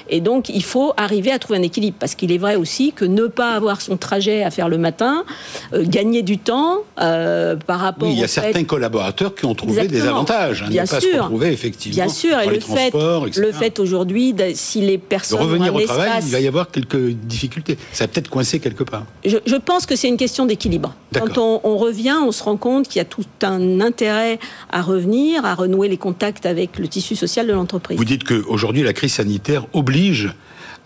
Et 0.08 0.20
donc, 0.20 0.48
il 0.48 0.64
faut 0.64 0.92
arriver 0.96 1.30
à 1.30 1.38
trouver 1.38 1.58
un 1.58 1.62
équilibre. 1.62 1.96
Parce 1.98 2.14
qu'il 2.14 2.32
est 2.32 2.38
vrai 2.38 2.56
aussi 2.56 2.92
que 2.92 3.04
ne 3.04 3.26
pas 3.26 3.52
avoir 3.52 3.80
son 3.80 3.96
trajet 3.96 4.42
à 4.42 4.50
faire 4.50 4.68
le 4.68 4.78
matin, 4.78 5.24
euh, 5.72 5.84
gagner 5.86 6.22
du 6.22 6.38
temps 6.38 6.78
euh, 7.00 7.56
par 7.56 7.80
rapport. 7.80 8.08
Oui, 8.08 8.14
il 8.14 8.20
y 8.20 8.24
a 8.24 8.28
certains 8.28 8.64
collaborateurs 8.64 9.34
qui 9.34 9.44
ont 9.44 9.54
trouvé 9.54 9.88
des 9.88 10.02
avantages. 10.02 10.62
Hein, 10.62 10.70
bien 10.70 10.86
sûr. 10.86 11.30
effectivement. 11.42 11.94
Bien 11.94 12.08
sûr. 12.08 12.38
Et 12.40 12.46
le 12.46 12.60
fait, 12.60 12.92
le 13.36 13.52
fait 13.52 13.78
aujourd'hui, 13.78 14.34
si 14.54 14.80
les 14.80 14.98
personnes. 14.98 15.38
De 15.38 15.44
revenir 15.44 15.74
au 15.74 15.80
travail, 15.80 16.22
il 16.24 16.32
va 16.32 16.40
y 16.40 16.46
avoir 16.46 16.70
quelques 16.70 17.10
difficultés. 17.10 17.78
Ça 17.92 18.04
va 18.04 18.08
peut-être 18.08 18.30
coincer 18.30 18.60
quelque 18.60 18.84
part. 18.84 19.04
Je, 19.24 19.56
pense 19.56 19.86
que 19.86 19.96
c'est 19.96 20.08
une 20.08 20.16
question 20.16 20.46
d'équilibre. 20.46 20.94
Quand 21.12 21.38
on, 21.38 21.60
on 21.64 21.76
revient, 21.76 22.16
on 22.22 22.30
se 22.30 22.42
rend 22.42 22.56
compte 22.56 22.88
qu'il 22.88 22.98
y 22.98 23.00
a 23.00 23.04
tout 23.04 23.24
un 23.42 23.80
intérêt 23.80 24.38
à 24.70 24.82
revenir, 24.82 25.44
à 25.44 25.54
renouer 25.54 25.88
les 25.88 25.96
contacts 25.96 26.46
avec 26.46 26.78
le 26.78 26.88
tissu 26.88 27.16
social 27.16 27.46
de 27.46 27.52
l'entreprise. 27.52 27.96
Vous 27.96 28.04
dites 28.04 28.24
qu'aujourd'hui, 28.24 28.82
la 28.82 28.92
crise 28.92 29.14
sanitaire 29.14 29.45
oblige 29.72 30.32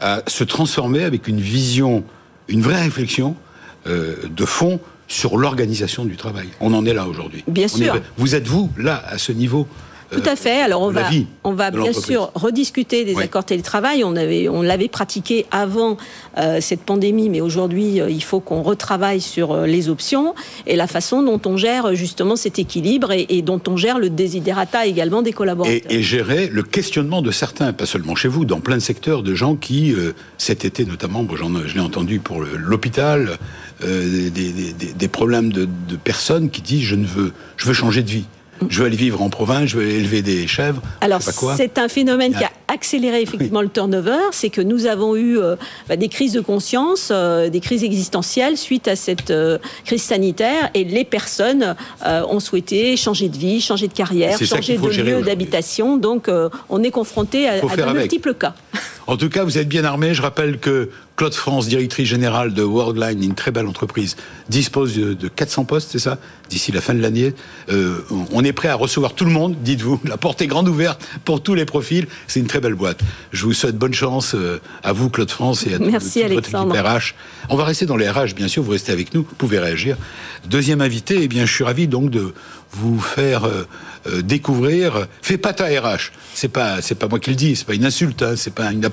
à 0.01 0.23
se 0.27 0.45
transformer 0.45 1.05
avec 1.05 1.29
une 1.29 1.41
vision, 1.41 2.05
une 2.49 2.63
vraie 2.63 2.83
réflexion 2.83 3.37
euh, 3.87 4.17
de 4.29 4.45
fond 4.45 4.81
sur 5.09 5.37
l'organisation 5.37 6.05
du 6.05 6.17
travail. 6.17 6.49
On 6.61 6.73
en 6.73 6.87
est 6.87 6.95
là 6.95 7.07
aujourd'hui. 7.07 7.45
Bien 7.49 7.69
sûr. 7.69 8.01
vous 8.17 8.35
êtes 8.35 8.47
vous 8.47 8.71
là 8.77 9.03
à 9.07 9.19
ce 9.19 9.33
niveau 9.33 9.67
tout 10.11 10.23
à 10.27 10.37
fait. 10.37 10.61
Alors 10.63 10.83
on 10.83 10.91
va, 10.91 11.09
on 11.45 11.53
va 11.53 11.71
bien 11.71 11.93
sûr 11.93 12.31
rediscuter 12.35 13.05
des 13.05 13.17
accords 13.19 13.45
télétravail. 13.45 14.05
On 14.05 14.17
avait, 14.17 14.49
on 14.49 14.63
l'avait 14.63 14.89
pratiqué 14.89 15.47
avant 15.51 15.97
euh, 16.39 16.59
cette 16.61 16.83
pandémie, 16.83 17.29
mais 17.29 17.41
aujourd'hui 17.41 18.01
euh, 18.01 18.11
il 18.11 18.23
faut 18.23 18.41
qu'on 18.41 18.63
retravaille 18.63 19.21
sur 19.21 19.53
euh, 19.53 19.67
les 19.67 19.89
options 19.89 20.35
et 20.67 20.77
la 20.77 20.87
façon 20.87 21.23
dont 21.23 21.41
on 21.47 21.57
gère 21.57 21.95
justement 21.95 22.37
cet 22.37 22.59
équilibre 22.59 23.13
et, 23.13 23.43
dont 23.43 23.61
on 23.69 23.77
gère 23.77 23.99
le 23.99 24.11
désiderata 24.11 24.87
également 24.87 25.23
des 25.23 25.33
collaborateurs. 25.33 25.81
Et, 25.89 26.03
gérer 26.03 26.49
le 26.49 26.63
questionnement 26.63 27.23
de 27.23 27.31
certains, 27.31 27.73
pas 27.73 27.87
seulement 27.87 28.15
chez 28.15 28.29
vous, 28.29 28.45
dans 28.45 28.61
plein 28.61 28.77
de 28.77 28.83
secteurs, 28.83 29.23
de 29.23 29.35
gens 29.35 29.55
qui 29.55 29.95
cet 30.39 30.65
été 30.65 30.85
notamment, 30.85 31.23
bon, 31.23 31.37
je 31.37 31.75
l'ai 31.75 31.81
entendu 31.81 32.19
pour 32.19 32.43
l'hôpital, 32.43 33.39
des, 33.83 34.31
des, 34.31 35.09
problèmes 35.09 35.53
de, 35.53 35.69
de 35.89 35.97
personnes 35.97 36.51
qui 36.51 36.63
disent 36.63 36.83
je 36.83 36.97
ne 36.97 37.07
veux, 37.07 37.33
je 37.57 37.67
veux 37.67 37.75
changer 37.75 38.03
de 38.03 38.11
vie 38.11 38.25
je 38.69 38.81
veux 38.81 38.87
aller 38.87 38.97
vivre 38.97 39.23
en 39.23 39.31
province, 39.31 39.71
je 39.71 39.79
veux 39.79 39.89
élever 39.89 40.23
des 40.23 40.47
chèvres. 40.47 40.83
Alors, 41.01 41.21
c'est 41.23 41.79
un 41.79 41.89
phénomène 41.89 42.35
qui 42.35 42.45
a 42.45 42.51
accéléré 42.69 43.21
effectivement 43.23 43.63
le 43.63 43.69
turnover. 43.69 44.19
C'est 44.33 44.51
que 44.51 44.61
nous 44.61 44.87
avons 44.87 45.17
eu 45.17 45.39
euh, 45.39 45.57
bah, 45.89 45.97
des 45.97 46.09
crises 46.09 46.33
de 46.33 46.41
conscience, 46.41 47.09
euh, 47.11 47.49
des 47.49 47.61
crises 47.61 47.85
existentielles 47.85 48.57
suite 48.57 48.89
à 48.89 48.97
cette 48.97 49.31
euh, 49.31 49.59
crise 49.85 50.03
sanitaire. 50.03 50.71
Et 50.75 50.85
les 50.85 51.05
personnes 51.05 51.75
ont 52.05 52.41
souhaité 52.41 52.97
changer 52.97 53.29
de 53.29 53.37
vie, 53.37 53.61
changer 53.61 53.89
de 53.89 53.93
carrière, 53.93 54.39
changer 54.39 54.79
de 54.79 55.03
lieu 55.03 55.23
d'habitation. 55.23 55.97
Donc, 55.97 56.31
on 56.69 56.83
est 56.83 56.91
confronté 56.91 57.49
à, 57.49 57.55
à 57.55 57.77
de 57.77 57.99
multiples 57.99 58.35
cas. 58.35 58.55
En 59.07 59.17
tout 59.17 59.29
cas, 59.29 59.45
vous 59.45 59.59
êtes 59.59 59.69
bien 59.69 59.85
armé. 59.85 60.15
Je 60.15 60.23
rappelle 60.23 60.59
que 60.59 60.91
Claude 61.21 61.35
France, 61.35 61.69
directrice 61.69 62.09
générale 62.09 62.55
de 62.55 62.63
Worldline, 62.63 63.23
une 63.23 63.35
très 63.35 63.51
belle 63.51 63.67
entreprise, 63.67 64.17
dispose 64.49 64.95
de 64.95 65.29
400 65.29 65.65
postes, 65.67 65.91
c'est 65.93 65.99
ça 65.99 66.19
D'ici 66.49 66.73
la 66.73 66.81
fin 66.81 66.95
de 66.95 67.01
l'année. 67.01 67.35
Euh, 67.71 67.99
on 68.33 68.43
est 68.43 68.53
prêt 68.53 68.69
à 68.69 68.75
recevoir 68.75 69.13
tout 69.13 69.25
le 69.25 69.31
monde, 69.31 69.55
dites-vous. 69.63 70.01
La 70.09 70.17
porte 70.17 70.41
est 70.43 70.47
grande 70.47 70.67
ouverte 70.67 71.07
pour 71.25 71.43
tous 71.43 71.55
les 71.55 71.65
profils. 71.65 72.07
C'est 72.27 72.41
une 72.41 72.47
très 72.47 72.61
belle 72.61 72.75
boîte. 72.75 73.01
Je 73.33 73.45
vous 73.45 73.53
souhaite 73.53 73.77
bonne 73.77 73.93
chance 73.93 74.35
euh, 74.35 74.61
à 74.83 74.93
vous, 74.93 75.11
Claude 75.11 75.31
France, 75.31 75.67
et 75.67 75.75
à 75.75 75.79
Merci, 75.79 76.23
toute, 76.23 76.33
votre 76.33 76.49
équipe 76.49 76.73
RH. 76.73 77.15
On 77.51 77.57
va 77.57 77.65
rester 77.65 77.87
dans 77.87 77.97
les 77.97 78.09
RH, 78.09 78.35
bien 78.35 78.49
sûr. 78.49 78.63
Vous 78.63 78.73
restez 78.73 78.91
avec 78.91 79.13
nous. 79.15 79.21
Vous 79.23 79.37
pouvez 79.37 79.59
réagir. 79.59 79.97
Deuxième 80.49 80.81
invité, 80.81 81.19
eh 81.21 81.29
bien, 81.29 81.45
je 81.45 81.53
suis 81.53 81.65
ravi 81.65 81.87
donc 81.87 82.11
de 82.11 82.33
vous 82.73 82.99
faire 82.99 83.45
euh, 83.45 84.23
découvrir. 84.23 85.07
Fais 85.23 85.39
pas 85.39 85.53
ta 85.53 85.67
RH. 85.67 86.13
C'est 86.35 86.49
pas 86.49 86.81
c'est 86.81 86.95
pas 86.95 87.09
moi 87.09 87.21
qui 87.21 87.31
le 87.31 87.37
dis. 87.37 87.55
C'est 87.57 87.67
pas 87.67 87.75
une 87.75 87.85
insulte. 87.85 88.23
Hein, 88.23 88.35
c'est 88.37 88.55
pas 88.55 88.73
une 88.73 88.85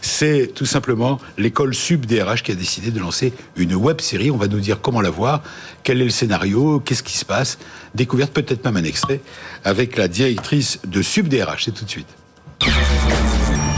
C'est 0.00 0.52
tout 0.54 0.66
simplement 0.66 1.20
l'école 1.38 1.74
Sub 1.74 2.06
DRH 2.06 2.42
qui 2.42 2.52
a 2.52 2.54
décidé 2.54 2.90
de 2.90 3.00
lancer 3.00 3.32
une 3.56 3.74
web 3.74 4.00
série. 4.00 4.30
On 4.30 4.36
va 4.36 4.48
nous 4.48 4.60
dire 4.60 4.80
comment 4.80 5.00
la 5.00 5.10
voir, 5.10 5.42
quel 5.82 6.00
est 6.00 6.04
le 6.04 6.10
scénario, 6.10 6.80
qu'est-ce 6.80 7.02
qui 7.02 7.16
se 7.16 7.24
passe. 7.24 7.58
Découverte 7.94 8.32
peut-être 8.32 8.64
même 8.64 8.76
un 8.76 8.84
extrait 8.84 9.20
avec 9.64 9.96
la 9.96 10.08
directrice 10.08 10.80
de 10.86 11.02
Sub 11.02 11.28
DRH. 11.28 11.64
C'est 11.64 11.72
tout 11.72 11.84
de 11.84 11.90
suite. 11.90 12.08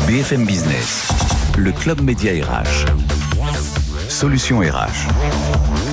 BFM 0.06 0.44
Business, 0.44 1.08
le 1.58 1.72
club 1.72 2.00
média 2.00 2.32
RH. 2.32 2.86
Solution 4.08 4.60
RH. 4.60 5.85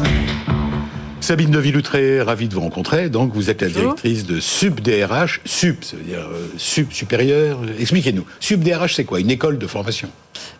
Sabine 1.23 1.51
de 1.51 1.59
Villoutré, 1.59 2.21
ravie 2.21 2.49
de 2.49 2.53
vous 2.53 2.59
rencontrer. 2.59 3.07
Donc, 3.07 3.33
vous 3.33 3.49
êtes 3.49 3.61
la 3.61 3.69
directrice 3.69 4.25
de 4.25 4.41
SUB-DRH. 4.41 5.39
SUB, 5.45 5.77
ça 5.81 5.95
veut 5.95 6.03
dire 6.03 6.19
euh, 6.19 6.47
SUB 6.57 6.91
supérieur. 6.91 7.61
Expliquez-nous. 7.79 8.25
SUB-DRH, 8.41 8.95
c'est 8.95 9.05
quoi? 9.05 9.21
Une 9.21 9.31
école 9.31 9.57
de 9.57 9.65
formation? 9.65 10.09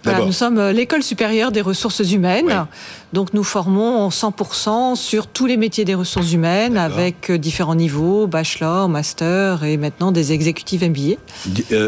Nous 0.05 0.31
sommes 0.31 0.59
euh, 0.59 0.71
l'école 0.71 1.03
supérieure 1.03 1.51
des 1.51 1.59
ressources 1.59 2.09
humaines. 2.09 2.65
Donc, 3.11 3.33
nous 3.33 3.43
formons 3.43 4.07
100% 4.07 4.95
sur 4.95 5.27
tous 5.27 5.47
les 5.47 5.57
métiers 5.57 5.83
des 5.83 5.95
ressources 5.95 6.31
humaines 6.31 6.77
avec 6.77 7.29
euh, 7.29 7.37
différents 7.37 7.75
niveaux, 7.75 8.25
bachelor, 8.27 8.87
master 8.87 9.65
et 9.65 9.75
maintenant 9.75 10.13
des 10.13 10.31
exécutifs 10.31 10.81
MBA. 10.81 11.17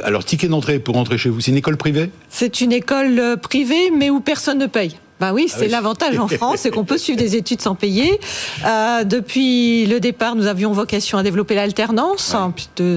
alors, 0.04 0.26
ticket 0.26 0.50
d'entrée 0.50 0.80
pour 0.80 0.98
entrer 0.98 1.18
chez 1.18 1.30
vous, 1.30 1.40
c'est 1.40 1.52
une 1.52 1.58
école 1.58 1.78
privée? 1.78 2.10
C'est 2.28 2.60
une 2.60 2.74
école 2.74 3.38
privée, 3.42 3.90
mais 3.98 4.10
où 4.10 4.20
personne 4.20 4.58
ne 4.58 4.68
paye. 4.68 4.98
Bah 5.20 5.32
oui, 5.34 5.48
c'est 5.48 5.68
ah 5.68 5.70
l'avantage 5.70 6.20
en 6.20 6.28
France, 6.28 6.60
c'est 6.60 6.72
qu'on 6.72 6.84
peut 6.84 6.98
suivre 6.98 7.18
des 7.18 7.38
études 7.38 7.62
sans 7.62 7.76
payer. 7.76 8.20
Euh, 8.66 9.06
depuis 9.06 9.86
le 9.86 10.02
départ, 10.02 10.36
nous 10.36 10.48
avions 10.48 10.74
vocation 10.74 11.18
à 11.18 11.24
développer 11.24 11.56
l'alternance. 11.56 12.36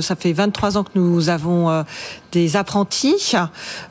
Ça 0.00 0.16
fait 0.16 0.32
23 0.32 0.78
ans 0.78 0.84
que 0.84 0.90
nous 0.96 1.28
avons 1.28 1.70
euh, 1.70 1.82
des 2.32 2.56
apprentis, 2.56 3.32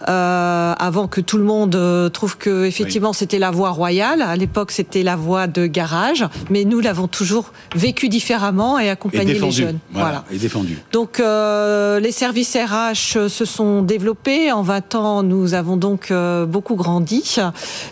euh, 0.08 0.74
avant 0.78 1.08
que 1.08 1.22
tout 1.22 1.38
le 1.38 1.44
monde 1.44 1.76
euh, 1.76 2.10
trouve 2.10 2.38
que 2.38 2.66
effectivement 2.66 3.14
c'était 3.14 3.40
la 3.40 3.52
voie 3.52 3.72
royale. 3.72 4.22
À 4.22 4.36
l'époque, 4.36 4.72
c'était 4.72 5.04
la 5.04 5.16
voie 5.16 5.48
de 5.48 5.66
garage, 5.66 6.26
mais 6.50 6.66
nous 6.66 6.80
l'avons 6.80 7.08
toujours 7.08 7.52
vécu 7.76 8.10
différemment 8.10 8.80
et 8.80 8.90
accompagné 8.90 9.34
les 9.34 9.52
jeunes. 9.52 9.80
Voilà, 9.92 10.24
Et 10.32 10.38
défendu. 10.38 10.78
Donc 10.92 11.20
euh, 11.20 12.00
les 12.00 12.12
services 12.12 12.56
RH 12.56 13.28
se 13.28 13.46
sont 13.46 13.82
développés. 13.82 14.52
En 14.52 14.62
20 14.62 14.96
ans, 14.96 15.24
nous 15.24 15.54
avons 15.54 15.78
donc 15.78 16.12
euh, 16.12 16.46
beaucoup 16.46 16.76
grandi. 16.76 17.38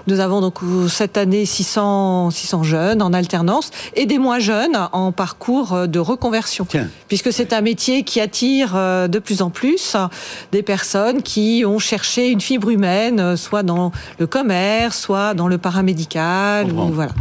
Nous 0.07 0.19
avons 0.19 0.41
donc 0.41 0.59
cette 0.89 1.17
année 1.17 1.45
600 1.45 2.31
600 2.31 2.63
jeunes 2.63 3.01
en 3.01 3.13
alternance 3.13 3.71
et 3.95 4.05
des 4.05 4.17
moins 4.17 4.39
jeunes 4.39 4.77
en 4.91 5.11
parcours 5.11 5.87
de 5.87 5.99
reconversion, 5.99 6.67
puisque 7.07 7.31
c'est 7.33 7.53
un 7.53 7.61
métier 7.61 8.03
qui 8.03 8.19
attire 8.19 8.73
de 8.73 9.19
plus 9.19 9.41
en 9.41 9.49
plus 9.49 9.95
des 10.51 10.63
personnes 10.63 11.21
qui 11.21 11.63
ont 11.65 11.79
cherché 11.79 12.29
une 12.29 12.41
fibre 12.41 12.69
humaine, 12.69 13.19
euh, 13.19 13.35
soit 13.35 13.63
dans 13.63 13.91
le 14.19 14.27
commerce, 14.27 14.99
soit 14.99 15.33
dans 15.33 15.47
le 15.47 15.57
paramédical. 15.57 16.67
voilà. 16.71 17.11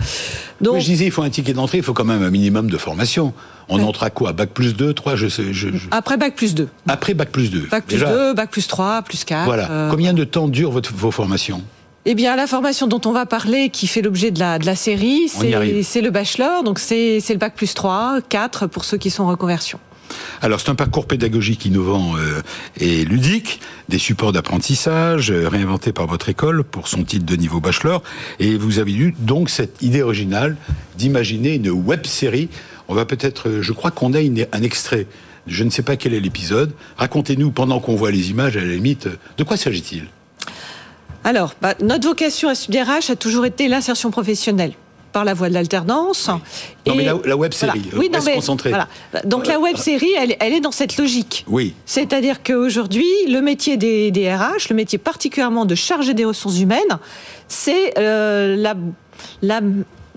Donc, 0.60 0.78
je 0.80 0.84
disais, 0.84 1.06
il 1.06 1.10
faut 1.10 1.22
un 1.22 1.30
ticket 1.30 1.52
d'entrée, 1.52 1.78
il 1.78 1.84
faut 1.84 1.94
quand 1.94 2.04
même 2.04 2.22
un 2.22 2.30
minimum 2.30 2.70
de 2.70 2.78
formation. 2.78 3.34
On 3.68 3.82
entre 3.82 4.02
à 4.02 4.10
quoi? 4.10 4.32
Bac 4.32 4.50
plus 4.50 4.74
2, 4.74 4.92
3 4.92 5.16
je 5.16 5.28
sais, 5.28 5.44
Après 5.90 6.16
Bac 6.16 6.34
plus 6.34 6.54
2. 6.54 6.68
Après 6.86 7.14
Bac 7.14 7.30
plus 7.30 7.50
2. 7.50 7.68
Bac 7.70 7.84
plus 7.84 7.98
2, 7.98 8.34
Bac 8.34 8.50
plus 8.50 8.66
3, 8.66 9.02
plus 9.02 9.24
4. 9.24 9.44
Voilà. 9.46 9.70
Euh, 9.70 9.90
Combien 9.90 10.12
de 10.12 10.24
temps 10.24 10.48
durent 10.48 10.70
vos 10.70 11.10
formations? 11.10 11.62
Eh 12.06 12.14
bien, 12.14 12.36
la 12.36 12.46
formation 12.46 12.86
dont 12.86 13.00
on 13.06 13.12
va 13.12 13.24
parler, 13.24 13.70
qui 13.70 13.86
fait 13.86 14.02
l'objet 14.02 14.30
de 14.30 14.38
la, 14.38 14.58
de 14.58 14.66
la 14.66 14.76
série, 14.76 15.28
c'est 15.28 16.00
le 16.02 16.10
bachelor, 16.10 16.62
donc 16.62 16.78
c'est 16.78 17.20
le 17.30 17.36
bac 17.36 17.54
plus 17.54 17.72
3, 17.72 18.18
4 18.28 18.66
pour 18.66 18.84
ceux 18.84 18.98
qui 18.98 19.10
sont 19.10 19.24
en 19.24 19.28
reconversion. 19.28 19.78
Alors 20.42 20.60
c'est 20.60 20.70
un 20.70 20.74
parcours 20.74 21.06
pédagogique 21.06 21.64
innovant 21.64 22.16
euh, 22.16 22.42
et 22.78 23.04
ludique, 23.04 23.60
des 23.88 23.98
supports 23.98 24.32
d'apprentissage 24.32 25.30
euh, 25.30 25.48
réinventés 25.48 25.92
par 25.92 26.06
votre 26.06 26.28
école 26.28 26.64
pour 26.64 26.88
son 26.88 27.04
titre 27.04 27.24
de 27.24 27.36
niveau 27.36 27.60
bachelor, 27.60 28.02
et 28.40 28.56
vous 28.56 28.78
avez 28.78 28.92
eu 28.92 29.14
donc 29.18 29.50
cette 29.50 29.82
idée 29.82 30.02
originale 30.02 30.56
d'imaginer 30.96 31.54
une 31.54 31.70
web 31.70 32.06
série. 32.06 32.48
On 32.88 32.94
va 32.94 33.04
peut-être, 33.04 33.48
euh, 33.48 33.62
je 33.62 33.72
crois 33.72 33.90
qu'on 33.90 34.12
a 34.14 34.18
un 34.18 34.62
extrait. 34.62 35.06
Je 35.46 35.64
ne 35.64 35.70
sais 35.70 35.82
pas 35.82 35.96
quel 35.96 36.14
est 36.14 36.20
l'épisode. 36.20 36.72
Racontez-nous 36.96 37.50
pendant 37.50 37.80
qu'on 37.80 37.96
voit 37.96 38.10
les 38.10 38.30
images, 38.30 38.56
à 38.56 38.60
la 38.60 38.72
limite, 38.72 39.08
de 39.36 39.44
quoi 39.44 39.56
s'agit-il? 39.56 40.06
Alors, 41.22 41.54
bah, 41.60 41.74
notre 41.80 42.06
vocation 42.06 42.48
à 42.48 42.54
SUDRH 42.54 43.10
a 43.10 43.16
toujours 43.16 43.46
été 43.46 43.68
l'insertion 43.68 44.10
professionnelle 44.10 44.72
par 45.14 45.24
la 45.24 45.32
voie 45.32 45.48
de 45.48 45.54
l'alternance. 45.54 46.28
Non, 46.86 46.94
mais 46.94 47.04
la, 47.04 47.36
web 47.36 47.54
série, 47.54 47.80
voilà. 47.90 47.98
oui, 47.98 48.10
non, 48.12 48.18
mais, 48.26 48.34
concentrer. 48.34 48.70
Voilà. 48.70 48.88
Donc 49.24 49.46
la 49.46 49.58
web 49.60 49.76
série, 49.76 50.12
elle, 50.18 50.36
elle, 50.40 50.52
est 50.52 50.60
dans 50.60 50.72
cette 50.72 50.98
logique. 50.98 51.44
Oui. 51.48 51.72
C'est-à-dire 51.86 52.42
qu'aujourd'hui, 52.42 53.06
le 53.28 53.40
métier 53.40 53.76
des, 53.76 54.10
des, 54.10 54.34
RH, 54.34 54.68
le 54.70 54.74
métier 54.74 54.98
particulièrement 54.98 55.64
de 55.64 55.76
chargé 55.76 56.14
des 56.14 56.24
ressources 56.24 56.58
humaines, 56.58 56.98
c'est 57.48 57.96
euh, 57.96 58.56
la, 58.56 58.74
la 59.40 59.60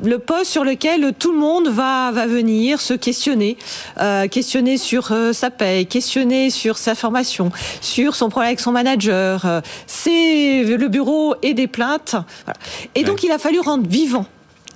le 0.03 0.19
poste 0.19 0.51
sur 0.51 0.63
lequel 0.63 1.13
tout 1.17 1.31
le 1.31 1.39
monde 1.39 1.69
va, 1.69 2.11
va 2.11 2.27
venir 2.27 2.81
se 2.81 2.93
questionner, 2.93 3.57
euh, 3.99 4.27
questionner 4.27 4.77
sur 4.77 5.11
euh, 5.11 5.33
sa 5.33 5.49
paye, 5.49 5.85
questionner 5.87 6.49
sur 6.49 6.77
sa 6.77 6.95
formation, 6.95 7.51
sur 7.81 8.15
son 8.15 8.29
problème 8.29 8.49
avec 8.49 8.59
son 8.59 8.71
manager. 8.71 9.45
Euh, 9.45 9.61
c'est 9.87 10.63
le 10.63 10.87
bureau 10.87 11.35
et 11.41 11.53
des 11.53 11.67
plaintes. 11.67 12.15
Voilà. 12.45 12.59
Et 12.95 13.03
donc 13.03 13.23
il 13.23 13.31
a 13.31 13.39
fallu 13.39 13.59
rendre 13.59 13.87
vivant 13.87 14.25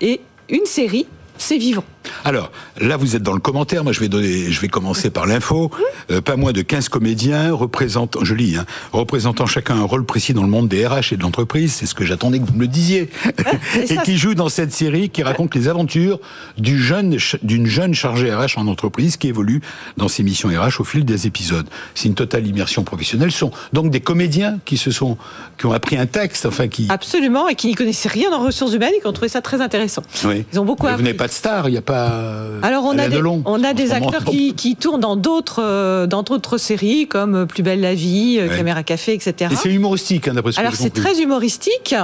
et 0.01 0.19
une 0.49 0.65
série, 0.65 1.05
c'est 1.37 1.57
vivant. 1.57 1.85
Alors, 2.23 2.51
là, 2.79 2.97
vous 2.97 3.15
êtes 3.15 3.23
dans 3.23 3.33
le 3.33 3.39
commentaire. 3.39 3.83
Moi, 3.83 3.93
je 3.93 3.99
vais 3.99 4.09
donner, 4.09 4.51
je 4.51 4.61
vais 4.61 4.67
commencer 4.67 5.09
par 5.09 5.25
l'info. 5.25 5.71
Euh, 6.09 6.21
pas 6.21 6.35
moins 6.35 6.51
de 6.51 6.61
15 6.61 6.89
comédiens 6.89 7.53
représentant, 7.53 8.23
je 8.23 8.33
lis, 8.33 8.57
hein, 8.57 8.65
représentant 8.91 9.45
chacun 9.45 9.75
un 9.75 9.83
rôle 9.83 10.05
précis 10.05 10.33
dans 10.33 10.43
le 10.43 10.49
monde 10.49 10.67
des 10.67 10.85
RH 10.85 11.13
et 11.13 11.17
de 11.17 11.21
l'entreprise. 11.21 11.73
C'est 11.73 11.85
ce 11.85 11.95
que 11.95 12.05
j'attendais 12.05 12.39
que 12.39 12.45
vous 12.45 12.53
me 12.53 12.61
le 12.61 12.67
disiez. 12.67 13.09
et 13.89 13.97
qui 13.97 14.17
jouent 14.17 14.35
dans 14.35 14.49
cette 14.49 14.71
série 14.71 15.09
qui 15.09 15.23
raconte 15.23 15.55
les 15.55 15.67
aventures 15.67 16.19
du 16.57 16.81
jeune, 16.81 17.17
d'une 17.43 17.65
jeune 17.65 17.93
chargée 17.93 18.33
RH 18.33 18.57
en 18.57 18.67
entreprise 18.67 19.17
qui 19.17 19.27
évolue 19.27 19.61
dans 19.97 20.07
ses 20.07 20.23
missions 20.23 20.49
RH 20.49 20.79
au 20.81 20.83
fil 20.83 21.05
des 21.05 21.27
épisodes. 21.27 21.67
C'est 21.95 22.07
une 22.07 22.15
totale 22.15 22.47
immersion 22.47 22.83
professionnelle. 22.83 23.31
Ce 23.31 23.39
sont 23.39 23.51
donc 23.73 23.91
des 23.91 24.01
comédiens 24.01 24.59
qui 24.65 24.77
se 24.77 24.91
sont, 24.91 25.17
qui 25.57 25.65
ont 25.65 25.73
appris 25.73 25.97
un 25.97 26.05
texte, 26.05 26.45
enfin 26.45 26.67
qui. 26.67 26.87
Absolument, 26.89 27.47
et 27.47 27.55
qui 27.55 27.67
n'y 27.67 27.75
connaissaient 27.75 28.09
rien 28.09 28.31
en 28.31 28.43
ressources 28.43 28.73
humaines 28.73 28.93
et 28.97 29.01
qui 29.01 29.07
ont 29.07 29.13
trouvé 29.13 29.29
ça 29.29 29.41
très 29.41 29.61
intéressant. 29.61 30.03
Oui. 30.25 30.45
Ils 30.53 30.59
ont 30.59 30.65
beaucoup 30.65 30.87
appris. 30.87 30.97
Vous 30.97 31.03
n'avez 31.03 31.17
pas 31.17 31.27
de 31.27 31.33
star, 31.33 31.69
il 31.69 31.73
n'y 31.73 31.77
a 31.77 31.81
pas. 31.81 31.90
Alors 31.91 32.85
on 32.85 32.97
a 32.97 33.07
des, 33.07 33.21
on 33.23 33.63
a 33.63 33.73
des 33.73 33.91
acteurs 33.91 34.25
qui, 34.25 34.53
qui, 34.53 34.75
tournent 34.75 35.01
dans 35.01 35.15
d'autres, 35.15 35.61
euh, 35.63 36.07
dans 36.07 36.23
d'autres 36.23 36.57
séries 36.57 37.07
comme 37.07 37.45
Plus 37.47 37.63
belle 37.63 37.81
la 37.81 37.95
vie, 37.95 38.37
euh, 38.39 38.55
Caméra 38.55 38.83
Café, 38.83 39.13
etc. 39.13 39.51
Et 39.53 39.55
c'est 39.55 39.73
humoristique, 39.73 40.27
hein, 40.27 40.33
d'après 40.33 40.51
ce 40.51 40.59
Alors 40.59 40.75
c'est 40.75 40.93
très 40.93 41.21
humoristique. 41.21 41.95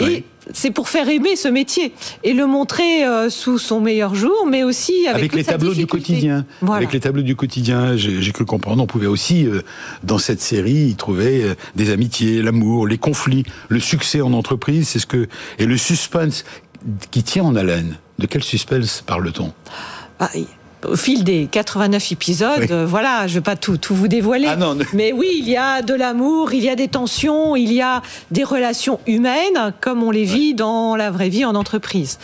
Et 0.00 0.24
c'est 0.52 0.70
pour 0.70 0.88
faire 0.88 1.08
aimer 1.08 1.36
ce 1.36 1.48
métier 1.48 1.92
et 2.24 2.32
le 2.32 2.46
montrer 2.46 3.04
euh, 3.04 3.30
sous 3.30 3.58
son 3.58 3.80
meilleur 3.80 4.14
jour, 4.14 4.46
mais 4.48 4.62
aussi 4.62 5.06
avec, 5.06 5.20
avec 5.20 5.34
les 5.34 5.44
tableaux 5.44 5.74
du 5.74 5.86
quotidien. 5.86 6.44
Avec 6.68 6.92
les 6.92 7.00
tableaux 7.00 7.22
du 7.22 7.36
quotidien, 7.36 7.96
j'ai 7.96 8.32
cru 8.32 8.44
comprendre. 8.44 8.82
On 8.82 8.86
pouvait 8.86 9.06
aussi, 9.06 9.46
euh, 9.46 9.62
dans 10.02 10.18
cette 10.18 10.40
série, 10.40 10.88
y 10.88 10.94
trouver 10.94 11.44
euh, 11.44 11.54
des 11.76 11.90
amitiés, 11.90 12.42
l'amour, 12.42 12.86
les 12.86 12.98
conflits, 12.98 13.44
le 13.68 13.80
succès 13.80 14.20
en 14.20 14.32
entreprise. 14.32 14.88
C'est 14.88 14.98
ce 14.98 15.06
que 15.06 15.28
et 15.58 15.66
le 15.66 15.76
suspense 15.76 16.44
qui 17.10 17.22
tient 17.22 17.44
en 17.44 17.56
haleine. 17.56 17.98
De 18.20 18.26
quel 18.26 18.44
suspense 18.44 19.02
parle-t-on? 19.06 19.50
Ah, 20.18 20.28
au 20.86 20.94
fil 20.94 21.24
des 21.24 21.48
89 21.50 22.12
épisodes, 22.12 22.70
euh, 22.70 22.84
voilà, 22.86 23.26
je 23.26 23.32
ne 23.32 23.38
vais 23.38 23.42
pas 23.42 23.56
tout, 23.56 23.78
tout 23.78 23.94
vous 23.94 24.08
dévoiler. 24.08 24.46
Ah 24.46 24.58
Mais 24.92 25.10
oui, 25.12 25.36
il 25.38 25.48
y 25.48 25.56
a 25.56 25.80
de 25.80 25.94
l'amour, 25.94 26.52
il 26.52 26.62
y 26.62 26.68
a 26.68 26.76
des 26.76 26.88
tensions, 26.88 27.56
il 27.56 27.72
y 27.72 27.80
a 27.80 28.02
des 28.30 28.44
relations 28.44 29.00
humaines, 29.06 29.72
comme 29.80 30.02
on 30.02 30.10
les 30.10 30.24
vit 30.24 30.52
dans 30.52 30.96
la 30.96 31.10
vraie 31.10 31.30
vie 31.30 31.46
en 31.46 31.54
entreprise. 31.54 32.18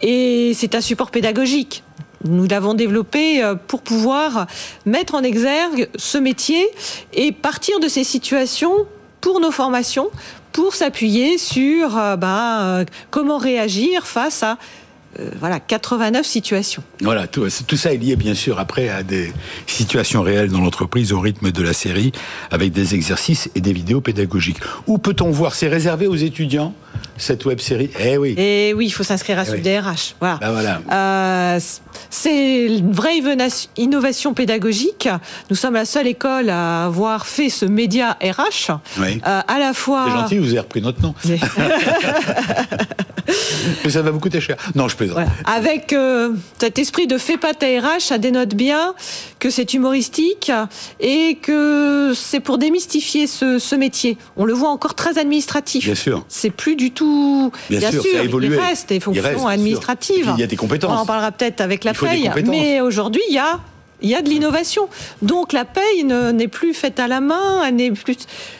Et 0.00 0.52
c'est 0.54 0.74
un 0.74 0.80
support 0.80 1.10
pédagogique. 1.10 1.82
Nous 2.24 2.46
l'avons 2.46 2.72
développé 2.72 3.44
euh, 3.44 3.54
pour 3.54 3.82
pouvoir 3.82 4.46
mettre 4.86 5.14
en 5.14 5.22
exergue 5.22 5.90
ce 5.96 6.16
métier 6.16 6.66
et 7.12 7.32
partir 7.32 7.80
de 7.80 7.88
ces 7.88 8.02
situations 8.02 8.86
pour 9.20 9.40
nos 9.40 9.50
formations, 9.50 10.08
pour 10.52 10.74
s'appuyer 10.74 11.36
sur 11.36 11.98
euh, 11.98 12.16
ben, 12.16 12.86
comment 13.10 13.36
réagir 13.36 14.06
face 14.06 14.42
à 14.42 14.56
euh, 15.20 15.30
voilà, 15.38 15.60
89 15.60 16.26
situations. 16.26 16.82
Voilà, 17.00 17.26
tout, 17.26 17.46
tout, 17.66 17.76
ça 17.76 17.92
est 17.92 17.96
lié 17.96 18.16
bien 18.16 18.34
sûr 18.34 18.58
après 18.58 18.88
à 18.88 19.02
des 19.02 19.32
situations 19.66 20.22
réelles 20.22 20.50
dans 20.50 20.60
l'entreprise 20.60 21.12
au 21.12 21.20
rythme 21.20 21.50
de 21.50 21.62
la 21.62 21.72
série, 21.72 22.12
avec 22.50 22.72
des 22.72 22.94
exercices 22.94 23.50
et 23.54 23.60
des 23.60 23.72
vidéos 23.72 24.00
pédagogiques. 24.00 24.58
Où 24.86 24.98
peut-on 24.98 25.30
voir 25.30 25.54
C'est 25.54 25.68
réservé 25.68 26.06
aux 26.06 26.16
étudiants 26.16 26.74
cette 27.16 27.44
web 27.44 27.60
série? 27.60 27.90
Eh 27.98 28.16
oui. 28.16 28.34
Eh 28.36 28.74
oui, 28.74 28.86
il 28.86 28.90
faut 28.90 29.04
s'inscrire 29.04 29.38
à 29.38 29.44
ce 29.44 29.54
eh 29.56 29.80
Voilà. 30.20 30.38
Ben 30.40 30.50
voilà. 30.50 30.80
Euh, 30.92 31.60
c'est 32.10 32.66
une 32.66 32.92
vraie 32.92 33.18
innovation 33.76 34.34
pédagogique. 34.34 35.08
Nous 35.50 35.56
sommes 35.56 35.74
la 35.74 35.84
seule 35.84 36.06
école 36.06 36.50
à 36.50 36.86
avoir 36.86 37.26
fait 37.26 37.50
ce 37.50 37.66
média 37.66 38.16
RH. 38.22 38.72
Oui. 38.98 39.20
Euh, 39.26 39.40
à 39.46 39.58
la 39.58 39.74
fois. 39.74 40.04
C'est 40.06 40.16
gentil, 40.16 40.38
vous 40.38 40.50
avez 40.50 40.60
repris 40.60 40.82
notre 40.82 41.02
nom. 41.02 41.14
Mais 43.84 43.88
ça 43.90 44.02
va 44.02 44.10
vous 44.10 44.20
coûter 44.20 44.40
cher. 44.40 44.56
Non, 44.74 44.88
je 44.88 44.96
Avec 45.44 45.92
euh, 45.92 46.32
cet 46.58 46.78
esprit 46.78 47.06
de 47.06 47.18
fait 47.18 47.36
pas 47.36 47.52
RH, 47.52 48.00
ça 48.00 48.18
dénote 48.18 48.54
bien 48.54 48.94
que 49.38 49.50
c'est 49.50 49.74
humoristique 49.74 50.50
et 51.00 51.38
que 51.40 52.12
c'est 52.14 52.40
pour 52.40 52.58
démystifier 52.58 53.26
ce, 53.26 53.74
métier. 53.74 54.16
On 54.36 54.44
le 54.44 54.52
voit 54.52 54.70
encore 54.70 54.94
très 54.94 55.18
administratif. 55.18 55.84
Bien 55.84 55.94
sûr. 55.94 56.24
C'est 56.28 56.50
plus 56.50 56.76
du 56.76 56.92
tout. 56.92 57.50
Bien, 57.68 57.90
sûr, 57.90 58.02
ça 58.02 58.20
a 58.20 58.22
évolué. 58.22 58.54
il 58.54 58.58
reste 58.58 58.88
des 58.88 59.00
fonctions 59.00 59.46
administratives. 59.46 60.32
Il 60.36 60.40
y 60.40 60.44
a 60.44 60.46
des 60.46 60.56
compétences. 60.56 60.92
On 60.92 61.02
en 61.02 61.06
parlera 61.06 61.32
peut-être 61.32 61.60
avec 61.60 61.84
la 61.84 61.92
paye. 61.94 62.30
Mais 62.46 62.80
aujourd'hui, 62.80 63.22
il 63.28 63.34
y 63.34 63.38
a 63.38 63.60
il 64.02 64.10
y 64.10 64.14
a 64.14 64.22
de 64.22 64.28
l'innovation. 64.28 64.88
Donc 65.22 65.52
la 65.52 65.64
paye 65.64 66.04
n'est 66.04 66.48
plus 66.48 66.74
faite 66.74 67.00
à 67.00 67.08
la 67.08 67.20
main. 67.20 67.62